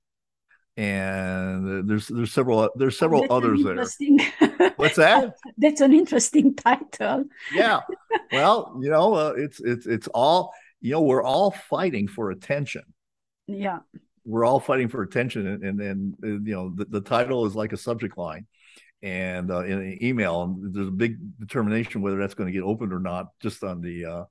[0.77, 4.73] And there's there's several there's several oh, others there.
[4.77, 5.35] What's that?
[5.59, 7.25] That's an interesting title.
[7.53, 7.81] yeah.
[8.31, 11.03] Well, you know, uh, it's it's it's all you know.
[11.03, 12.83] We're all fighting for attention.
[13.47, 13.81] Yeah.
[14.25, 17.75] We're all fighting for attention, and then uh, you know the, the title is like
[17.75, 18.47] a subject line,
[19.03, 22.63] and uh, in an email, and there's a big determination whether that's going to get
[22.63, 24.05] opened or not, just on the.
[24.07, 24.25] Uh,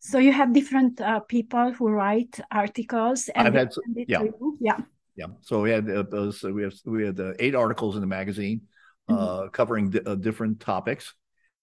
[0.00, 4.24] so you have different uh, people who write articles, and I've had, yeah,
[4.58, 4.78] yeah
[5.18, 5.26] yeah.
[5.40, 8.62] So we had uh, so we have we had uh, eight articles in the magazine
[9.08, 9.48] uh, mm-hmm.
[9.48, 11.12] covering uh, different topics.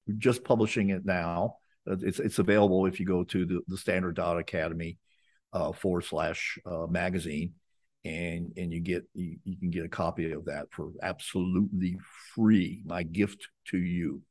[0.06, 1.58] We're just publishing it now.
[1.90, 4.98] Uh, it's it's available if you go to the, the Standard Dot Academy
[5.54, 7.54] uh, forward slash magazine,
[8.04, 11.98] and and you get you, you can get a copy of that for absolutely
[12.36, 12.84] free.
[12.86, 14.22] My gift to you.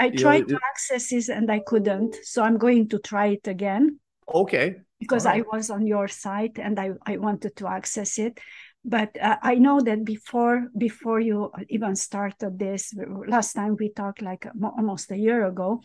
[0.00, 3.98] I tried to access this and I couldn't, so I'm going to try it again.
[4.32, 4.76] Okay.
[5.00, 5.44] Because right.
[5.44, 8.38] I was on your site and I, I wanted to access it
[8.84, 12.94] but uh, i know that before before you even started this
[13.26, 15.80] last time we talked like almost a year ago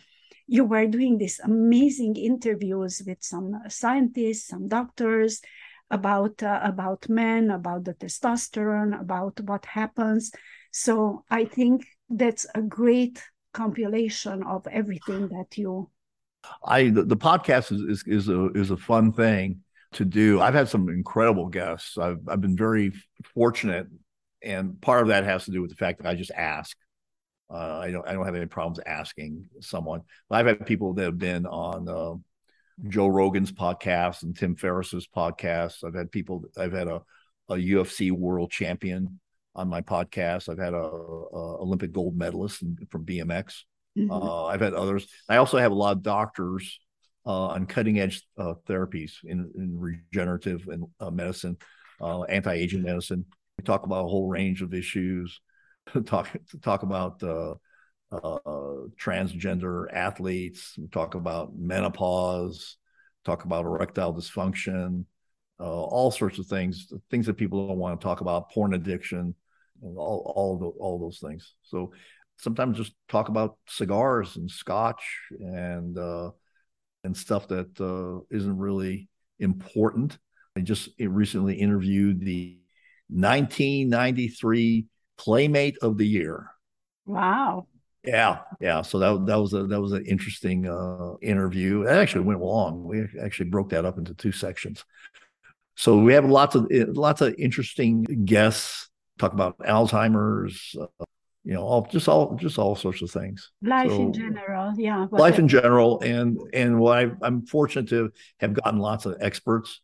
[0.47, 5.41] you were doing these amazing interviews with some scientists some doctors
[5.89, 10.31] about uh, about men about the testosterone about what happens.
[10.71, 15.89] So i think that's a great compilation of everything that you
[16.65, 19.61] I the, the podcast is, is is a is a fun thing
[19.95, 20.41] to do.
[20.41, 21.97] I've had some incredible guests.
[21.97, 22.93] I've I've been very
[23.33, 23.87] fortunate,
[24.41, 26.77] and part of that has to do with the fact that I just ask.
[27.49, 30.01] Uh, I don't I don't have any problems asking someone.
[30.31, 32.15] I've had people that have been on uh,
[32.87, 35.83] Joe Rogan's podcast and Tim Ferriss's podcast.
[35.83, 36.43] I've had people.
[36.57, 37.01] I've had a
[37.49, 39.19] a UFC world champion
[39.55, 40.49] on my podcast.
[40.49, 43.63] I've had a, a Olympic gold medalist from BMX.
[43.97, 44.11] Mm-hmm.
[44.11, 45.07] Uh, I've had others.
[45.29, 46.79] I also have a lot of doctors
[47.25, 51.57] on cutting edge uh, therapies in, in, regenerative and uh, medicine,
[52.01, 53.25] uh, anti aging medicine.
[53.57, 55.39] We talk about a whole range of issues.
[56.05, 56.29] talk
[56.61, 57.55] talk about uh,
[58.11, 60.75] transgender athletes.
[60.77, 62.77] We talk about menopause.
[63.25, 65.05] Talk about erectile dysfunction.
[65.59, 68.51] all sorts of things, things that people don't want to talk about.
[68.51, 69.33] Porn addiction,
[69.81, 71.53] all all the, all those things.
[71.63, 71.93] So
[72.37, 75.03] sometimes just talk about cigars and scotch
[75.39, 76.31] and uh,
[77.03, 80.17] and stuff that uh, not really important.
[80.55, 82.59] I just recently interviewed the
[83.09, 84.85] 1993
[85.17, 86.47] Playmate of the Year.
[87.05, 87.67] Wow.
[88.03, 88.81] Yeah, yeah.
[88.81, 91.83] So that that was a that was an interesting uh, interview.
[91.83, 92.83] It actually went long.
[92.83, 94.83] We actually broke that up into two sections.
[95.75, 98.89] So we have lots of lots of interesting guests.
[99.19, 101.05] Talk about Alzheimer's, uh,
[101.43, 103.51] you know, all just all just all sorts of things.
[103.61, 105.07] Life so, in general, yeah.
[105.11, 109.81] Life in general, and and what I, I'm fortunate to have gotten lots of experts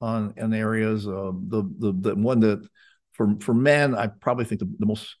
[0.00, 1.06] on in areas.
[1.08, 2.66] Uh, the the the one that
[3.12, 5.16] for for men, I probably think the, the most.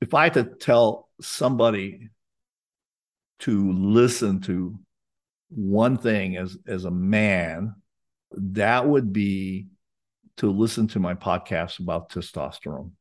[0.00, 2.10] If I had to tell somebody
[3.40, 4.78] to listen to
[5.50, 7.74] one thing as as a man,
[8.32, 9.66] that would be
[10.38, 12.92] to listen to my podcast about testosterone.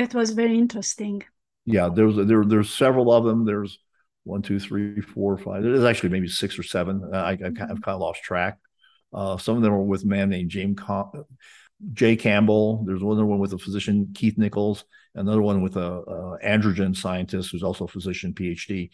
[0.00, 1.22] That was very interesting.
[1.66, 3.44] Yeah, there's there there's several of them.
[3.44, 3.78] There's
[4.24, 5.62] one, two, three, four, five.
[5.62, 7.10] There's actually maybe six or seven.
[7.12, 8.56] I, have kind of lost track.
[9.12, 11.26] Uh, some of them were with a man named James Com-
[11.92, 12.82] Jay Campbell.
[12.86, 14.86] There's another one with a physician, Keith Nichols.
[15.14, 18.88] Another one with a, a androgen scientist who's also a physician, PhD,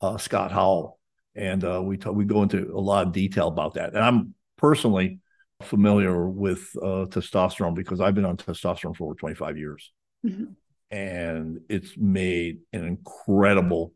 [0.00, 0.96] uh, Scott Howell.
[1.34, 3.94] And uh, we t- we go into a lot of detail about that.
[3.94, 5.18] And I'm personally
[5.60, 9.90] familiar with uh, testosterone because I've been on testosterone for over 25 years.
[10.24, 10.44] Mm-hmm.
[10.90, 13.94] And it's made an incredible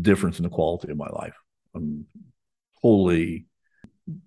[0.00, 1.34] difference in the quality of my life.
[1.74, 2.06] I'm
[2.80, 3.46] totally,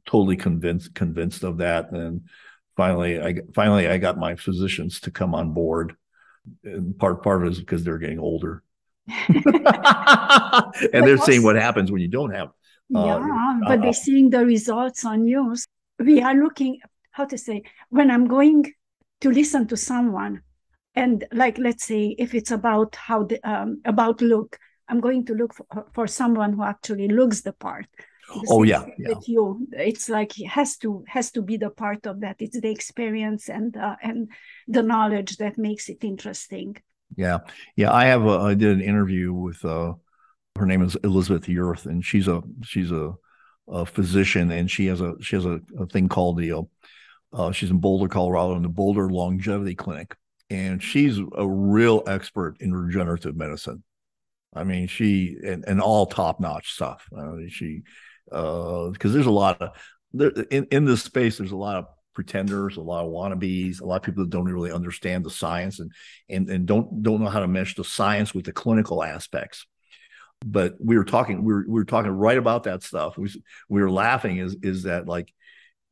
[0.06, 1.91] totally convinced convinced of that.
[1.91, 2.21] And
[2.78, 5.95] finally, I finally I got my physicians to come on board.
[6.63, 8.62] And part part of it is because they're getting older.
[9.28, 9.43] and
[10.91, 12.50] they're seeing what happens when you don't have.
[12.95, 15.56] Uh, yeah, but uh, they're seeing the results on you.
[16.00, 16.80] We are looking,
[17.12, 18.74] how to say, when I'm going
[19.21, 20.41] to listen to someone,
[20.96, 24.58] and like let's say if it's about how the um, about look
[24.90, 27.88] i'm going to look for, for someone who actually looks the part.
[28.50, 29.10] Oh yeah, yeah.
[29.10, 29.68] with you.
[29.72, 32.38] It's like it has to has to be the part of that.
[32.40, 34.30] It's the experience and uh, and
[34.68, 36.76] the knowledge that makes it interesting.
[37.16, 37.40] Yeah.
[37.76, 39.94] Yeah i have a, i did an interview with uh
[40.56, 43.14] her name is elizabeth yurth and she's a she's a,
[43.68, 46.62] a physician and she has a she has a, a thing called the uh,
[47.34, 50.16] uh, she's in boulder colorado in the boulder longevity clinic
[50.56, 53.84] and she's a real expert in regenerative medicine.
[54.54, 57.06] I mean, she and, and all top notch stuff.
[57.15, 57.82] Uh, she
[58.26, 59.70] because uh, there's a lot of
[60.13, 61.38] there, in in this space.
[61.38, 64.46] There's a lot of pretenders, a lot of wannabes, a lot of people that don't
[64.46, 65.91] really understand the science and
[66.30, 69.65] and and don't don't know how to mesh the science with the clinical aspects.
[70.46, 73.18] But we were talking, we were we were talking right about that stuff.
[73.18, 73.30] We
[73.68, 74.38] we were laughing.
[74.38, 75.34] Is is that like,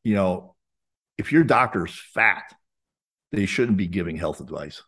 [0.04, 0.54] you know,
[1.18, 2.44] if your doctor's fat
[3.34, 4.82] they shouldn't be giving health advice.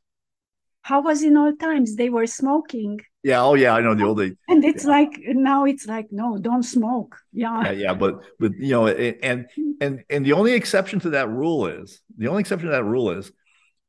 [0.82, 1.96] How was in old times?
[1.96, 3.00] They were smoking.
[3.24, 3.42] Yeah.
[3.42, 3.74] Oh, yeah.
[3.74, 4.34] I know the old days.
[4.48, 4.90] And it's yeah.
[4.90, 7.16] like now it's like no, don't smoke.
[7.32, 7.64] Yeah.
[7.64, 7.70] yeah.
[7.72, 9.46] Yeah, but but you know, and
[9.80, 13.10] and and the only exception to that rule is the only exception to that rule
[13.10, 13.32] is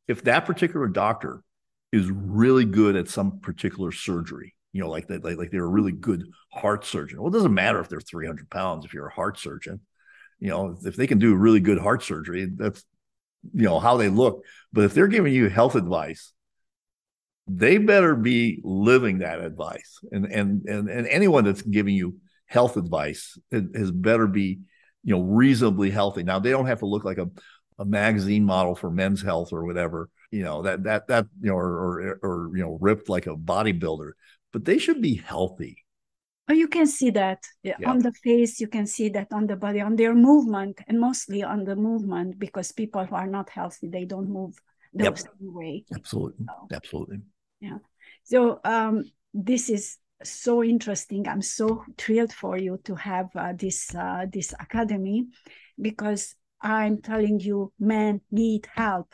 [0.08, 1.43] if that particular doctor
[1.91, 4.56] is really good at some particular surgery.
[4.74, 7.20] You know, like they like, like they're a really good heart surgeon.
[7.20, 9.82] Well, it doesn't matter if they're 300 pounds if you're a heart surgeon.
[10.39, 12.84] You know, if they can do really good heart surgery, that's
[13.54, 16.33] you know how they look but if they're giving you health advice
[17.48, 20.00] they better be living that advice.
[20.12, 24.60] And and and, and anyone that's giving you health advice has better be
[25.04, 26.23] you know reasonably healthy.
[26.23, 27.29] Now they don't have to look like a,
[27.79, 31.56] a magazine model for men's health or whatever you know that that that you know
[31.56, 34.12] or or, or you know ripped like a bodybuilder
[34.52, 35.85] but they should be healthy
[36.50, 37.75] Oh, you can see that yeah.
[37.85, 41.43] on the face, you can see that on the body, on their movement, and mostly
[41.43, 44.56] on the movement because people who are not healthy, they don't move
[44.93, 45.17] the yep.
[45.17, 45.83] same way.
[45.93, 46.45] Absolutely.
[46.45, 47.19] So, Absolutely.
[47.60, 47.77] Yeah.
[48.23, 51.27] So um, this is so interesting.
[51.27, 55.27] I'm so thrilled for you to have uh, this uh, this academy
[55.79, 59.13] because I'm telling you, men need help,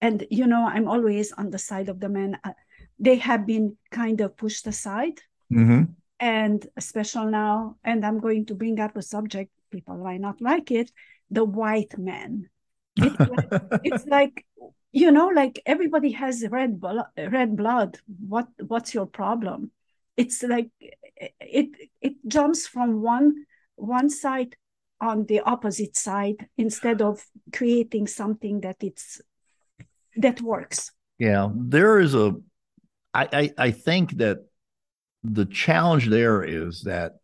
[0.00, 2.38] and you know I'm always on the side of the men.
[2.42, 2.52] Uh,
[2.98, 5.20] they have been kind of pushed aside,
[5.52, 5.92] mm-hmm.
[6.20, 7.76] And special now.
[7.84, 10.90] And I'm going to bring up a subject people might not like it:
[11.30, 12.48] the white man.
[12.96, 13.48] It's like,
[13.84, 14.46] it's like
[14.92, 17.06] you know, like everybody has red blood.
[17.16, 17.98] Red blood.
[18.06, 19.70] What what's your problem?
[20.18, 20.70] it's like
[21.40, 21.68] it
[22.02, 23.46] it jumps from one
[23.76, 24.56] one side
[25.00, 29.20] on the opposite side instead of creating something that it's
[30.16, 32.34] that works yeah there is a
[33.14, 34.38] I, I i think that
[35.34, 37.16] the challenge there is that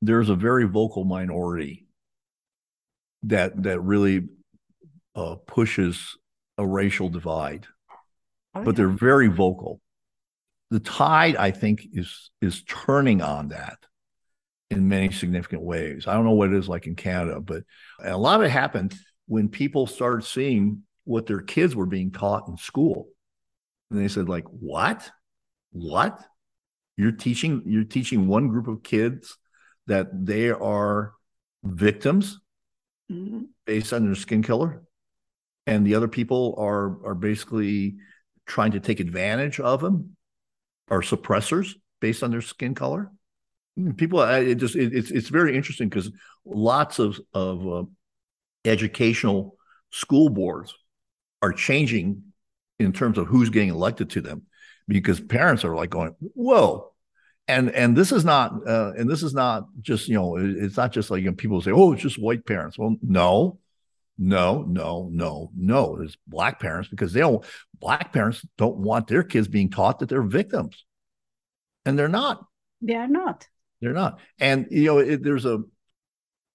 [0.00, 1.86] there's a very vocal minority
[3.24, 4.28] that that really
[5.14, 6.16] uh, pushes
[6.58, 7.66] a racial divide
[8.54, 8.72] oh, but yeah.
[8.72, 9.80] they're very vocal
[10.72, 13.78] the tide, I think, is is turning on that
[14.70, 16.06] in many significant ways.
[16.06, 17.64] I don't know what it is like in Canada, but
[18.02, 18.94] a lot of it happened
[19.26, 23.08] when people started seeing what their kids were being taught in school.
[23.90, 25.10] And they said, like, what?
[25.72, 26.24] What?
[26.96, 29.36] You're teaching you're teaching one group of kids
[29.86, 31.14] that they are
[31.64, 32.38] victims
[33.10, 33.42] mm-hmm.
[33.66, 34.82] based on their skin color.
[35.66, 37.96] And the other people are are basically
[38.46, 40.16] trying to take advantage of them
[40.88, 43.10] are suppressors based on their skin color.
[43.76, 46.10] Hmm, people, it just it, it's it's very interesting because
[46.44, 47.84] lots of of uh,
[48.64, 49.56] educational
[49.90, 50.74] school boards
[51.40, 52.22] are changing
[52.78, 54.42] in terms of who's getting elected to them
[54.88, 56.92] because parents are like going, "Whoa."
[57.48, 60.92] And and this is not uh, and this is not just you know it's not
[60.92, 63.58] just like you know, people say oh it's just white parents well no
[64.18, 65.96] no, no, no, no.
[65.98, 67.44] There's black parents because they don't,
[67.80, 70.84] black parents don't want their kids being taught that they're victims.
[71.84, 72.44] And they're not.
[72.80, 73.48] They are not.
[73.80, 74.20] They're not.
[74.38, 75.62] And, you know, it, there's a,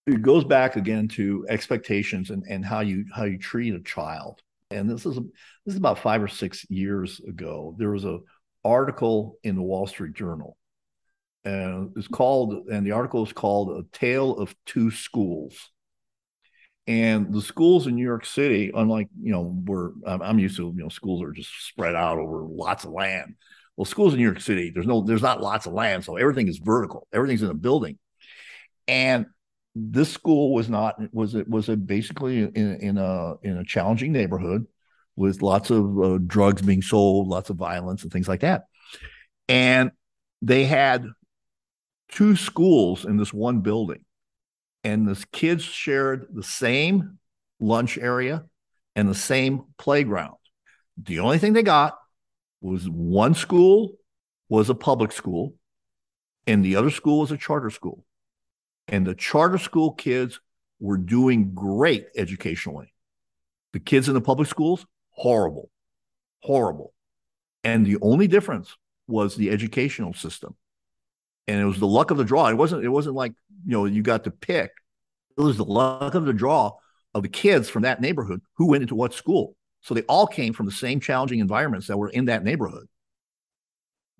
[0.05, 4.41] it goes back again to expectations and, and how you, how you treat a child.
[4.69, 7.75] And this is, this is about five or six years ago.
[7.77, 8.19] There was a
[8.65, 10.57] article in the Wall Street Journal
[11.47, 15.71] and it's called, and the article is called A Tale of Two Schools
[16.87, 20.83] and the schools in New York City, unlike you know, where I'm used to, you
[20.83, 23.35] know, schools are just spread out over lots of land.
[23.75, 26.47] Well, schools in New York City, there's no, there's not lots of land, so everything
[26.47, 27.07] is vertical.
[27.13, 27.99] Everything's in a building,
[28.87, 29.27] and
[29.91, 34.11] this school was not was it was it basically in, in a in a challenging
[34.11, 34.65] neighborhood
[35.15, 38.63] with lots of uh, drugs being sold, lots of violence and things like that,
[39.47, 39.91] and
[40.41, 41.05] they had
[42.09, 44.03] two schools in this one building
[44.83, 47.17] and the kids shared the same
[47.59, 48.45] lunch area
[48.95, 50.37] and the same playground.
[51.01, 51.97] The only thing they got
[52.61, 53.97] was one school
[54.49, 55.55] was a public school
[56.45, 58.05] and the other school was a charter school.
[58.87, 60.39] And the charter school kids
[60.79, 62.93] were doing great educationally.
[63.73, 65.69] The kids in the public schools, horrible,
[66.39, 66.93] horrible.
[67.63, 68.75] And the only difference
[69.07, 70.55] was the educational system.
[71.47, 72.47] And it was the luck of the draw.
[72.47, 73.33] It wasn't, it wasn't like
[73.65, 74.71] you know, you got to pick.
[75.37, 76.73] It was the luck of the draw
[77.13, 79.55] of the kids from that neighborhood who went into what school.
[79.81, 82.87] So they all came from the same challenging environments that were in that neighborhood.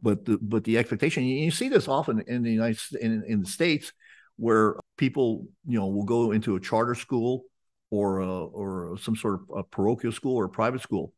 [0.02, 3.48] But the but the expectation, you see this often in the United in, in the
[3.48, 3.92] states,
[4.38, 7.44] where people you know will go into a charter school
[7.90, 11.14] or a, or some sort of a parochial school or a private school,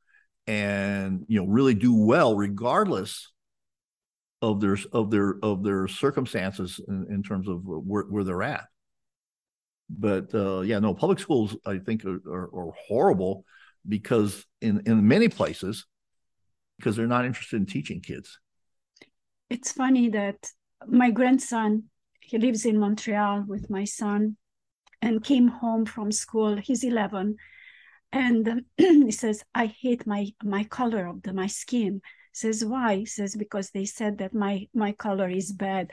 [0.47, 3.31] and you know really do well regardless
[4.41, 8.65] of their of their of their circumstances in, in terms of where, where they're at.
[9.89, 13.43] But uh, yeah, no, public schools I think are, are, are horrible
[13.87, 15.85] because in in many places
[16.77, 18.39] because they're not interested in teaching kids.
[19.49, 20.37] It's funny that
[20.87, 21.85] my grandson
[22.29, 24.37] he lives in Montreal with my son
[25.01, 26.57] and came home from school.
[26.57, 27.37] He's 11
[28.11, 32.01] and he says i hate my my color of the my skin.
[32.31, 33.03] Says why?
[33.03, 35.91] Says because they said that my my color is bad.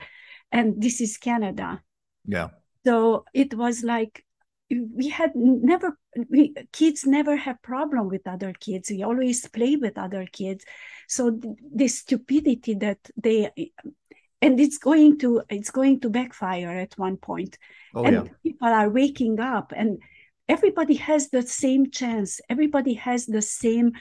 [0.51, 1.81] And this is canada.
[2.25, 2.49] Yeah.
[2.85, 4.23] So it was like
[4.69, 5.97] we had never
[6.29, 8.89] we kids never have problem with other kids.
[8.89, 10.65] We always play with other kids.
[11.07, 11.39] So
[11.73, 13.51] the stupidity that they
[14.41, 17.57] and it's going to it's going to backfire at one point.
[17.93, 18.31] Oh, and yeah.
[18.43, 19.99] people are waking up and
[20.47, 22.39] everybody has the same chance.
[22.49, 23.93] Everybody has the same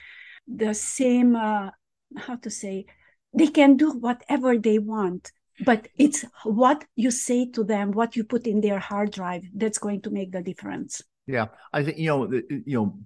[0.46, 1.70] the same uh,
[2.16, 2.86] how to say
[3.34, 5.32] they can do whatever they want
[5.64, 9.78] but it's what you say to them what you put in their hard drive that's
[9.78, 11.02] going to make the difference.
[11.26, 12.98] Yeah i think you know you know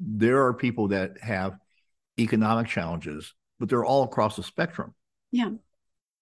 [0.00, 1.58] there are people that have
[2.18, 4.94] economic challenges but they're all across the spectrum.
[5.30, 5.50] Yeah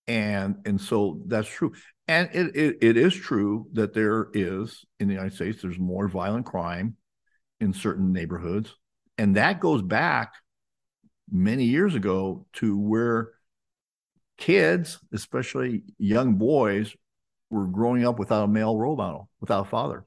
[0.08, 1.72] and and so that's true.
[2.08, 6.08] And it, it, it is true that there is in the united states there's more
[6.08, 6.96] violent crime
[7.60, 8.74] in certain neighborhoods.
[9.18, 10.34] And that goes back
[11.30, 13.30] many years ago to where
[14.38, 16.94] kids especially young boys
[17.50, 20.04] were growing up without a male role model without a father.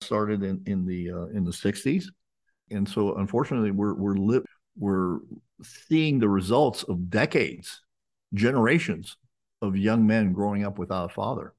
[0.00, 2.06] Started in in the uh, in the 60s
[2.70, 4.44] and so unfortunately we're we're li-
[4.78, 5.18] we're
[5.62, 7.82] seeing the results of decades
[8.34, 9.16] generations
[9.62, 11.54] of young men growing up without a father,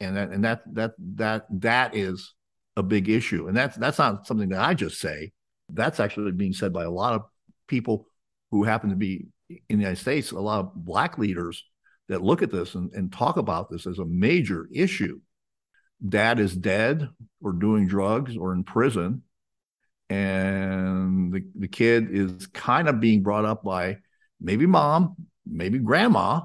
[0.00, 2.34] and that and that that that that is
[2.76, 5.32] a big issue, and that's that's not something that I just say.
[5.68, 7.22] That's actually being said by a lot of
[7.66, 8.06] people
[8.50, 11.64] who happen to be in the United States, a lot of black leaders
[12.08, 15.20] that look at this and, and talk about this as a major issue.
[16.06, 17.08] Dad is dead
[17.42, 19.22] or doing drugs or in prison.
[20.08, 23.98] And the, the kid is kind of being brought up by
[24.40, 26.42] maybe mom, maybe grandma,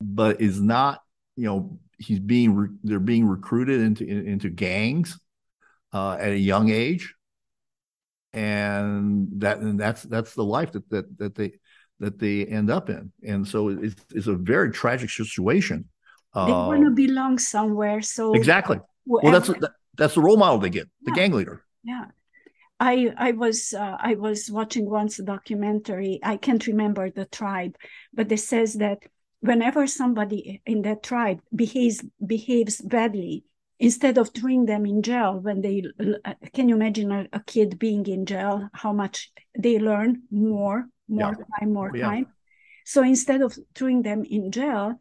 [0.00, 1.00] but is not,
[1.36, 5.18] you know, he's being re- they're being recruited into into gangs
[5.92, 7.14] uh, at a young age,
[8.32, 11.52] and that and that's that's the life that that that they
[12.00, 15.88] that they end up in, and so it's it's a very tragic situation.
[16.34, 18.80] They uh, want to belong somewhere, so exactly.
[19.06, 19.66] Whoever, well, that's
[19.96, 21.64] that's the role model they get, the yeah, gang leader.
[21.84, 22.06] Yeah.
[22.80, 26.18] I I was uh, I was watching once a documentary.
[26.22, 27.76] I can't remember the tribe,
[28.12, 28.98] but it says that
[29.44, 33.44] whenever somebody in that tribe behaves behaves badly
[33.78, 35.82] instead of throwing them in jail when they
[36.54, 41.36] can you imagine a, a kid being in jail how much they learn more more
[41.38, 41.58] yeah.
[41.58, 42.06] time more yeah.
[42.06, 42.26] time
[42.86, 44.94] so instead of throwing them in jail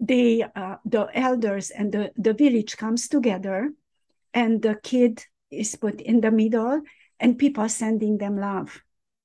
[0.00, 3.70] they uh, the elders and the, the village comes together
[4.34, 6.82] and the kid is put in the middle
[7.20, 8.82] and people sending them love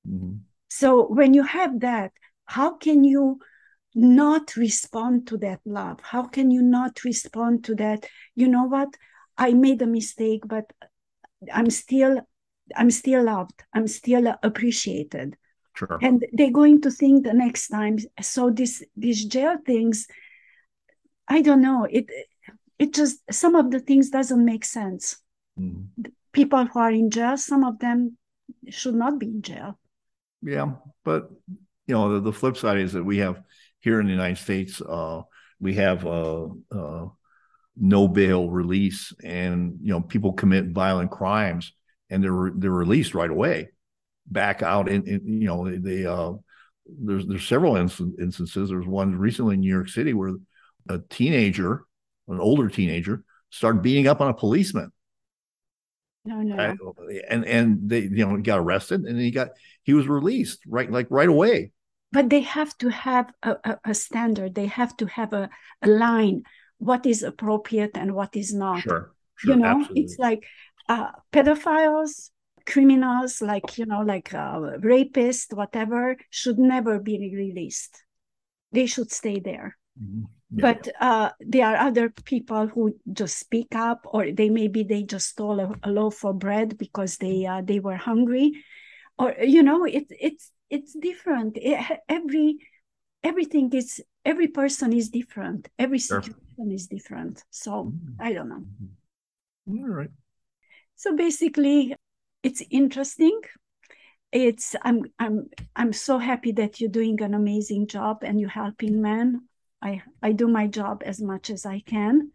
[0.08, 0.38] mm-hmm.
[0.70, 2.12] so when you have that
[2.46, 3.40] how can you
[3.94, 6.00] not respond to that love?
[6.02, 8.08] How can you not respond to that?
[8.36, 8.96] You know what?
[9.38, 10.72] I made a mistake, but
[11.52, 12.22] I'm still
[12.76, 13.64] I'm still loved.
[13.74, 15.36] I'm still appreciated.
[15.76, 16.00] Sure.
[16.02, 17.98] And they're going to think the next time.
[18.22, 20.08] So this these jail things,
[21.28, 21.88] I don't know.
[21.90, 22.10] It
[22.80, 25.18] it just some of the things doesn't make sense.
[25.60, 25.88] mm
[26.34, 28.18] People who are in jail, some of them
[28.70, 29.78] should not be in jail.
[30.42, 31.30] Yeah, but
[31.88, 33.44] you know the, the flip side is that we have
[33.82, 35.22] here in the United States, uh,
[35.60, 37.08] we have uh, uh,
[37.78, 41.74] no bail release, and you know people commit violent crimes
[42.12, 43.70] and they're they're released right away,
[44.28, 46.34] back out in, in you know they uh,
[46.86, 48.70] there's there's several instances.
[48.70, 50.34] There's one recently in New York City where
[50.90, 51.86] a teenager,
[52.28, 54.92] an older teenager, started beating up on a policeman.
[56.26, 56.94] No, no.
[57.30, 59.50] And and they you know got arrested and he got
[59.84, 61.72] he was released right like right away
[62.12, 65.50] but they have to have a, a, a standard they have to have a,
[65.82, 66.44] a, line
[66.78, 70.02] what is appropriate and what is not sure, sure you know absolutely.
[70.04, 70.46] it's like
[70.90, 72.30] uh, pedophiles
[72.66, 78.04] criminals like you know like uh, rapists whatever should never be released
[78.72, 80.24] they should stay there mm-hmm.
[80.52, 80.62] yeah.
[80.62, 85.30] but uh, there are other people who just speak up or they maybe they just
[85.30, 88.64] stole a, a loaf of bread because they uh, they were hungry
[89.18, 91.58] or you know it, it's it's different.
[91.58, 92.58] It, every
[93.24, 95.68] everything is every person is different.
[95.78, 97.44] Every situation is different.
[97.52, 98.22] So mm-hmm.
[98.22, 98.64] i don't know.
[99.70, 100.10] All right.
[100.96, 101.96] So basically
[102.42, 103.40] it's interesting.
[104.32, 109.02] It's i'm i'm i'm so happy that you're doing an amazing job and you're helping
[109.02, 109.42] men.
[109.82, 112.32] I i do my job as much as i can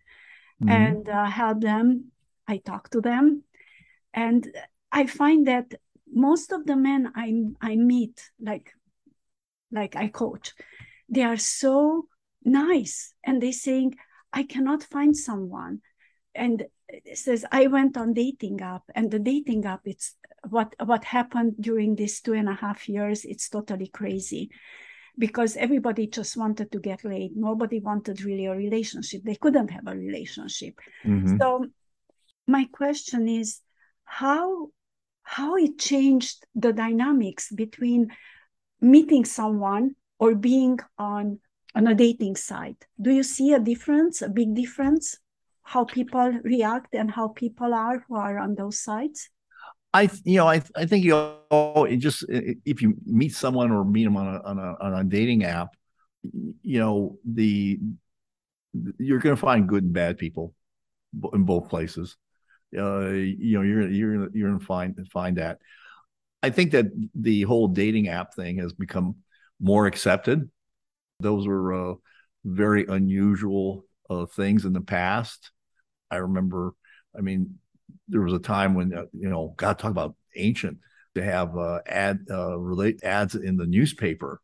[0.63, 0.69] mm-hmm.
[0.69, 2.13] and uh, help them.
[2.47, 3.45] I talk to them.
[4.13, 4.47] And
[4.93, 5.75] i find that
[6.13, 8.73] most of the men I I meet, like
[9.71, 10.53] like I coach,
[11.09, 12.07] they are so
[12.45, 13.95] nice and they saying,
[14.33, 15.81] I cannot find someone.
[16.35, 20.15] And it says I went on dating app and the dating app it's
[20.49, 24.51] what what happened during these two and a half years, it's totally crazy.
[25.19, 27.37] Because everybody just wanted to get laid.
[27.37, 29.23] Nobody wanted really a relationship.
[29.25, 30.79] They couldn't have a relationship.
[31.07, 31.39] Mm-hmm.
[31.39, 31.67] So
[32.47, 33.63] my question is
[34.05, 34.69] how
[35.27, 38.13] how it changed the dynamics between
[38.81, 41.41] meeting someone or being on
[41.75, 42.87] on a dating site.
[42.99, 45.19] Do you see a difference a big difference
[45.63, 49.29] how people react and how people are who are on those sites?
[49.93, 54.05] I, you know, I, I think you know, just if you meet someone or meet
[54.05, 55.75] them on a, on a, on a dating app,
[56.63, 57.81] you know, the,
[58.99, 60.55] you're going to find good and bad people
[61.33, 62.17] in both places
[62.77, 65.59] uh, you know, you're you're you're gonna find find that.
[66.43, 69.17] I think that the whole dating app thing has become
[69.61, 70.51] more accepted.
[71.21, 71.95] Those were uh,
[72.45, 75.51] very unusual uh, things in the past.
[76.11, 76.73] I remember,
[77.17, 77.59] I mean,
[78.09, 80.79] there was a time when uh, you know, God, talk about ancient
[81.15, 84.41] to have uh, ad uh, relate ads in the newspaper.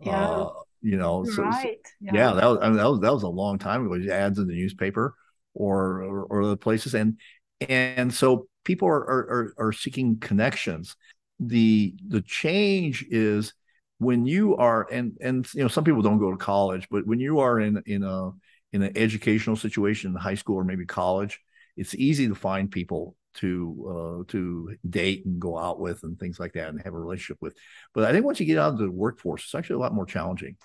[0.00, 0.28] Yeah.
[0.28, 1.78] Uh, you know, so, right.
[1.84, 2.12] so, yeah.
[2.14, 4.12] yeah, that was I mean, that was that was a long time ago.
[4.12, 5.14] Ads in the newspaper
[5.54, 7.18] or or, or other places, and
[7.60, 10.96] and so people are, are are seeking connections.
[11.40, 13.54] The the change is
[13.98, 17.20] when you are and and you know some people don't go to college, but when
[17.20, 18.30] you are in in a
[18.72, 21.40] in an educational situation in high school or maybe college,
[21.76, 26.38] it's easy to find people to uh, to date and go out with and things
[26.38, 27.54] like that and have a relationship with.
[27.92, 30.06] But I think once you get out of the workforce, it's actually a lot more
[30.06, 30.56] challenging.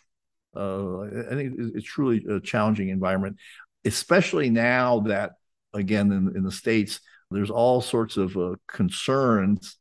[0.55, 3.37] Uh, I think it's truly a challenging environment,
[3.86, 5.32] especially now that
[5.73, 6.99] again in, in the states
[7.32, 9.77] there's all sorts of uh, concerns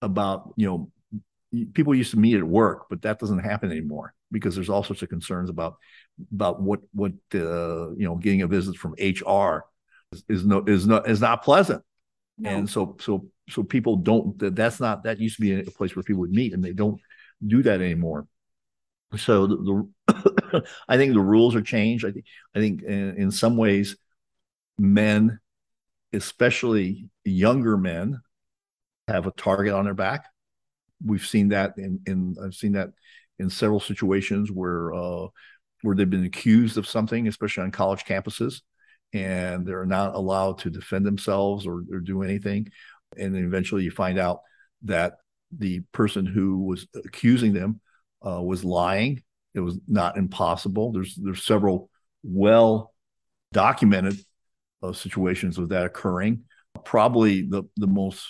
[0.00, 0.90] about you know
[1.74, 5.02] people used to meet at work, but that doesn't happen anymore because there's all sorts
[5.02, 5.76] of concerns about
[6.32, 9.64] about what what uh, you know getting a visit from HR
[10.12, 11.82] is, is no is not is not pleasant,
[12.38, 12.50] no.
[12.50, 16.02] and so so so people don't that's not that used to be a place where
[16.02, 17.00] people would meet and they don't
[17.46, 18.26] do that anymore.
[19.16, 19.56] So the,
[20.08, 22.04] the I think the rules are changed.
[22.04, 23.96] I think I think in, in some ways
[24.78, 25.40] men,
[26.12, 28.20] especially younger men,
[29.08, 30.26] have a target on their back.
[31.04, 32.90] We've seen that in in I've seen that
[33.38, 35.26] in several situations where uh,
[35.82, 38.62] where they've been accused of something, especially on college campuses,
[39.12, 42.68] and they're not allowed to defend themselves or, or do anything.
[43.18, 44.40] And then eventually you find out
[44.82, 45.18] that
[45.56, 47.80] the person who was accusing them
[48.26, 49.22] uh, was lying.
[49.54, 50.92] It was not impossible.
[50.92, 51.90] There's there's several
[52.22, 52.94] well
[53.52, 54.18] documented
[54.82, 56.44] uh, situations of that occurring.
[56.84, 58.26] Probably the the most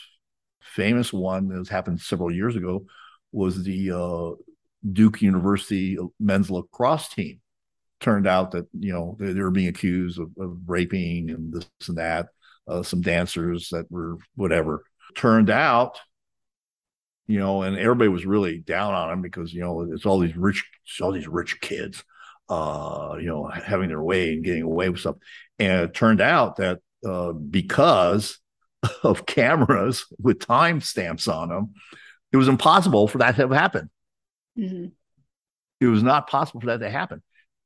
[0.60, 2.86] famous one that happened several years ago
[3.32, 4.30] was the uh,
[4.90, 7.40] Duke University men's lacrosse team.
[8.00, 11.66] Turned out that you know they, they were being accused of, of, raping and this
[11.86, 12.28] and that.
[12.66, 14.84] Uh, some dancers that were whatever.
[15.14, 16.00] Turned out,
[17.32, 20.36] you know, and everybody was really down on him because you know it's all these
[20.36, 20.62] rich,
[21.00, 22.04] all these rich kids,
[22.50, 25.16] uh, you know, having their way and getting away with stuff.
[25.58, 28.38] And it turned out that uh, because
[29.02, 31.70] of cameras with timestamps on them,
[32.32, 33.88] it was impossible for that to have happened.
[34.58, 34.88] Mm-hmm.
[35.80, 37.22] It was not possible for that to happen.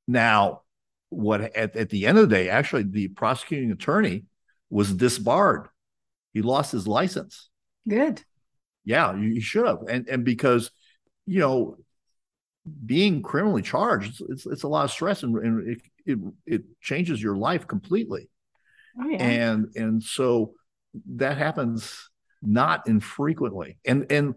[0.06, 0.62] Now,
[1.08, 4.26] what at, at the end of the day, actually, the prosecuting attorney
[4.70, 5.66] was disbarred.
[6.34, 7.48] He lost his license.
[7.88, 8.22] Good.
[8.86, 10.70] Yeah, you, you should have, and and because
[11.26, 11.76] you know,
[12.84, 17.22] being criminally charged, it's it's a lot of stress, and, and it, it it changes
[17.22, 18.30] your life completely.
[18.98, 19.22] Oh, yeah.
[19.22, 20.54] And and so
[21.16, 22.10] that happens
[22.40, 23.78] not infrequently.
[23.84, 24.34] And and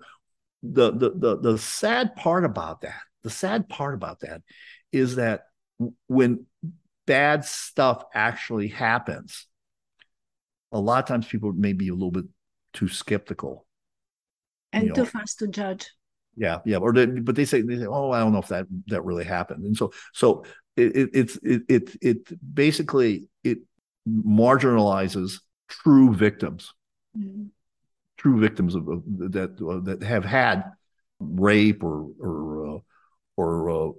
[0.64, 4.42] the, the the the sad part about that, the sad part about that
[4.92, 5.44] is that
[6.08, 6.46] when
[7.06, 9.46] bad stuff actually happens,
[10.72, 12.26] a lot of times people may be a little bit
[12.74, 13.68] too skeptical
[14.74, 14.96] and you know.
[14.96, 15.90] too fast to judge.
[16.36, 18.68] Yeah, yeah, or they, but they say they say, "Oh, I don't know if that
[18.88, 20.46] that really happened," and so so
[20.78, 23.60] it, it it's it, it it basically it
[24.08, 26.74] marginalizes true victims.
[27.18, 27.48] Mm-hmm
[28.20, 30.64] true victims of, of that uh, that have had
[31.20, 32.80] rape or or uh,
[33.38, 33.92] or uh,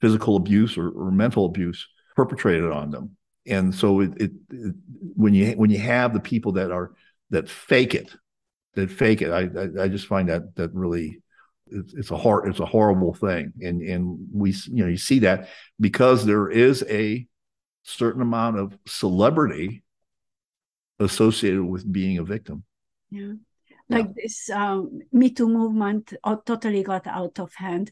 [0.00, 3.16] physical abuse or, or, mental abuse perpetrated on them.
[3.46, 4.74] And so it, it, it,
[5.14, 6.92] when you when you have the people that are
[7.30, 8.10] that fake it,
[8.76, 11.20] that fake it, I I, I just find that that really
[11.66, 13.52] it's, it's a hard it's a horrible thing.
[13.60, 15.48] And and we you know you see that
[15.80, 17.26] because there is a
[17.82, 19.82] certain amount of celebrity
[20.98, 22.64] associated with being a victim.
[23.10, 23.32] Yeah
[23.88, 24.12] like yeah.
[24.16, 27.90] this um, Me Too movement uh, totally got out of hand.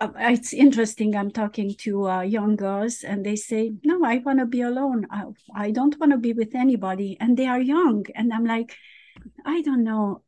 [0.00, 1.16] Uh, it's interesting.
[1.16, 5.06] I'm talking to uh, young girls, and they say, "No, I want to be alone.
[5.10, 8.76] I, I don't want to be with anybody." And they are young, and I'm like,
[9.44, 10.22] I don't know.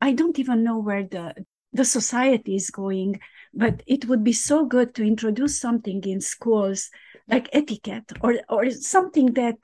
[0.00, 1.34] I don't even know where the
[1.72, 3.20] the society is going,
[3.54, 6.90] but it would be so good to introduce something in schools
[7.28, 9.56] like etiquette or or something that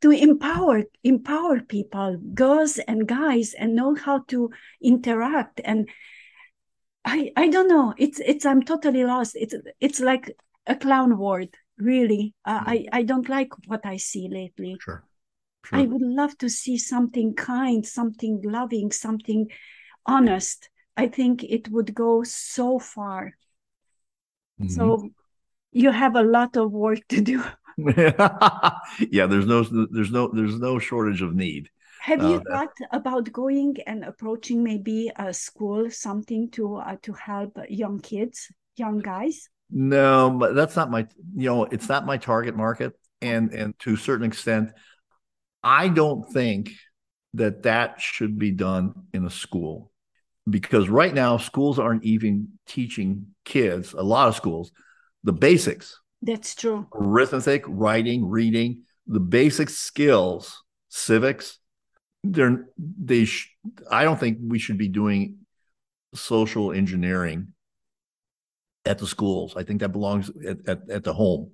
[0.00, 5.60] to empower empower people girls and guys and know how to interact.
[5.64, 5.88] And
[7.04, 7.94] i i don't know.
[7.98, 9.36] It's it's i'm totally lost.
[9.36, 12.34] It's it's like a clown word really.
[12.44, 14.76] Uh, i i don't like what i see lately.
[14.80, 15.04] Sure.
[15.66, 19.46] Sure i would love to see something kind something loving something
[20.06, 23.34] honest i think it would go so far
[24.60, 24.68] mm-hmm.
[24.68, 25.08] so
[25.72, 27.42] you have a lot of work to do
[27.78, 31.68] yeah, there's no there's no there's no shortage of need.
[32.00, 37.12] Have you uh, thought about going and approaching maybe a school, something to uh, to
[37.12, 39.50] help young kids, young guys?
[39.70, 41.06] No, but that's not my.
[41.34, 44.70] You know, it's not my target market, and and to a certain extent,
[45.66, 46.70] I don't think
[47.34, 49.90] that that should be done in a school
[50.48, 54.70] because right now schools aren't even teaching kids a lot of schools
[55.24, 55.98] the basics.
[56.22, 56.86] That's true.
[56.94, 61.58] Arithmetic writing reading the basic skills civics
[62.24, 63.54] they're they sh-
[63.90, 65.36] i don't think we should be doing
[66.14, 67.48] social engineering
[68.86, 69.54] at the schools.
[69.56, 71.50] I think that belongs at, at, at the home.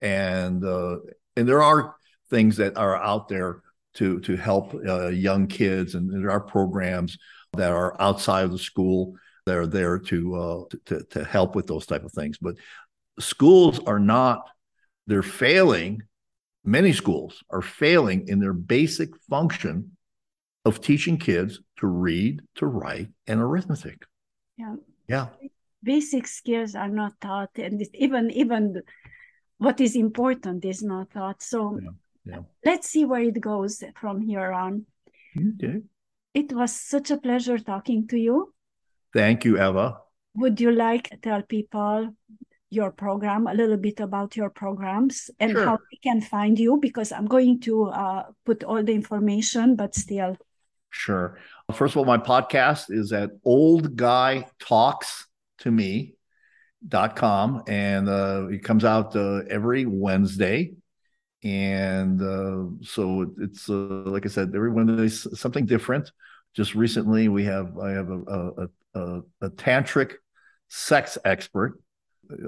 [0.00, 0.96] And uh,
[1.36, 1.96] and there are
[2.30, 3.62] things that are out there
[3.94, 7.18] to to help uh, young kids and there are programs
[7.54, 9.14] that are outside of the school
[9.46, 12.54] that are there to uh, to to help with those type of things but
[13.18, 14.48] schools are not
[15.06, 16.02] they're failing
[16.64, 19.96] many schools are failing in their basic function
[20.64, 24.04] of teaching kids to read, to write, and arithmetic.
[24.56, 24.76] Yeah.
[25.08, 25.28] Yeah.
[25.82, 28.82] Basic skills are not taught, and even even
[29.58, 31.42] what is important is not taught.
[31.42, 31.90] So yeah.
[32.28, 32.40] Yeah.
[32.64, 34.84] let's see where it goes from here on.
[35.36, 35.80] Okay.
[36.34, 38.52] It was such a pleasure talking to you.
[39.14, 39.98] Thank you, Eva.
[40.34, 42.14] Would you like to tell people
[42.70, 45.64] your program, a little bit about your programs and sure.
[45.64, 49.94] how they can find you because I'm going to uh, put all the information, but
[49.94, 50.36] still.
[50.90, 51.38] Sure.
[51.72, 55.26] First of all, my podcast is at old guy talks
[55.58, 56.14] to me
[56.86, 60.72] dot com and uh, it comes out uh, every wednesday
[61.44, 66.10] and uh, so it's uh, like i said every wednesday something different
[66.54, 70.14] just recently we have i have a, a, a, a tantric
[70.68, 71.78] sex expert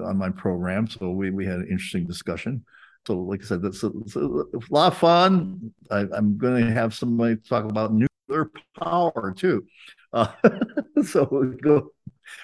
[0.03, 0.87] on my program.
[0.87, 2.63] So we, we had an interesting discussion.
[3.07, 5.73] So, like I said, that's a, a, lot of fun.
[5.89, 9.65] I, am going to have somebody talk about nuclear power too.
[10.13, 10.31] Uh,
[11.03, 11.25] so
[11.61, 11.89] go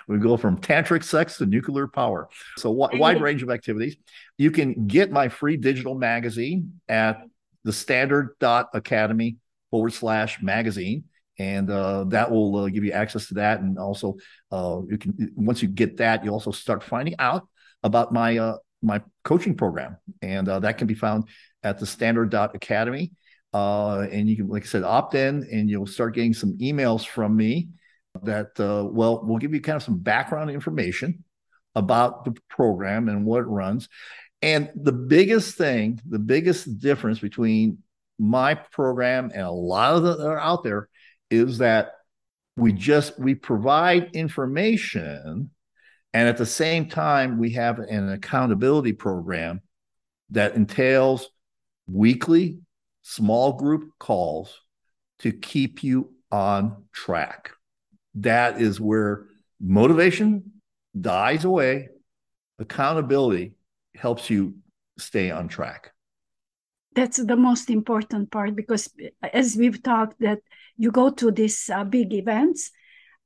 [0.07, 2.30] we go from tantric sex to nuclear power.
[2.57, 3.97] So w- wide range of activities.
[4.38, 7.21] You can get my free digital magazine at
[7.63, 9.38] the standard dot academy
[9.71, 11.03] forward slash magazine
[11.39, 13.59] and uh, that will uh, give you access to that.
[13.59, 14.15] And also,
[14.51, 17.47] uh, you can once you get that, you also start finding out
[17.84, 21.25] about my uh, my coaching program, and uh, that can be found
[21.63, 23.11] at the Standard Academy.
[23.53, 27.05] Uh, and you can, like I said, opt in, and you'll start getting some emails
[27.05, 27.69] from me
[28.24, 31.24] that uh, well, we'll give you kind of some background information
[31.76, 33.88] about the program and what it runs.
[34.41, 37.80] And the biggest thing, the biggest difference between
[38.20, 40.89] my program and a lot of that are out there
[41.30, 41.91] is that
[42.55, 45.51] we just we provide information
[46.13, 49.61] and at the same time we have an accountability program
[50.32, 51.30] that entails
[51.88, 52.59] weekly
[53.03, 54.61] small group calls
[55.20, 57.51] to keep you on track
[58.22, 59.26] that is where
[59.59, 60.51] motivation
[60.99, 61.89] dies away
[62.59, 63.53] accountability
[63.95, 64.55] helps you
[64.97, 65.91] stay on track.
[66.95, 68.89] That's the most important part because
[69.22, 70.39] as we've talked that
[70.78, 72.72] you go to these uh, big events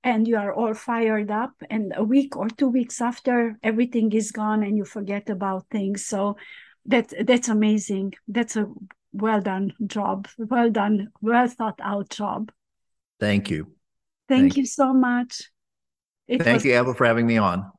[0.03, 4.31] and you are all fired up and a week or two weeks after everything is
[4.31, 6.05] gone and you forget about things.
[6.05, 6.35] So
[6.85, 8.15] that that's amazing.
[8.27, 8.67] That's a
[9.13, 10.27] well done job.
[10.37, 12.51] Well done well thought out job.
[13.19, 13.71] Thank you
[14.27, 15.51] thank, thank you so much
[16.27, 16.65] it thank was...
[16.65, 17.71] you Eva for having me on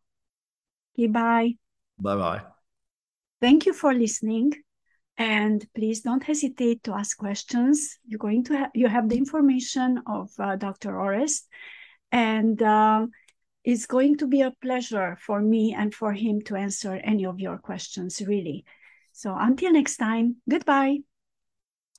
[0.99, 1.53] okay, bye
[1.99, 2.43] bye bye
[3.41, 4.53] thank you for listening
[5.19, 7.99] and please don't hesitate to ask questions.
[8.07, 10.93] You're going to have you have the information of uh, Dr.
[10.93, 11.43] Orest,
[12.11, 13.07] and uh,
[13.65, 17.39] it's going to be a pleasure for me and for him to answer any of
[17.39, 18.23] your questions.
[18.27, 18.65] Really.
[19.13, 20.99] So until next time, goodbye.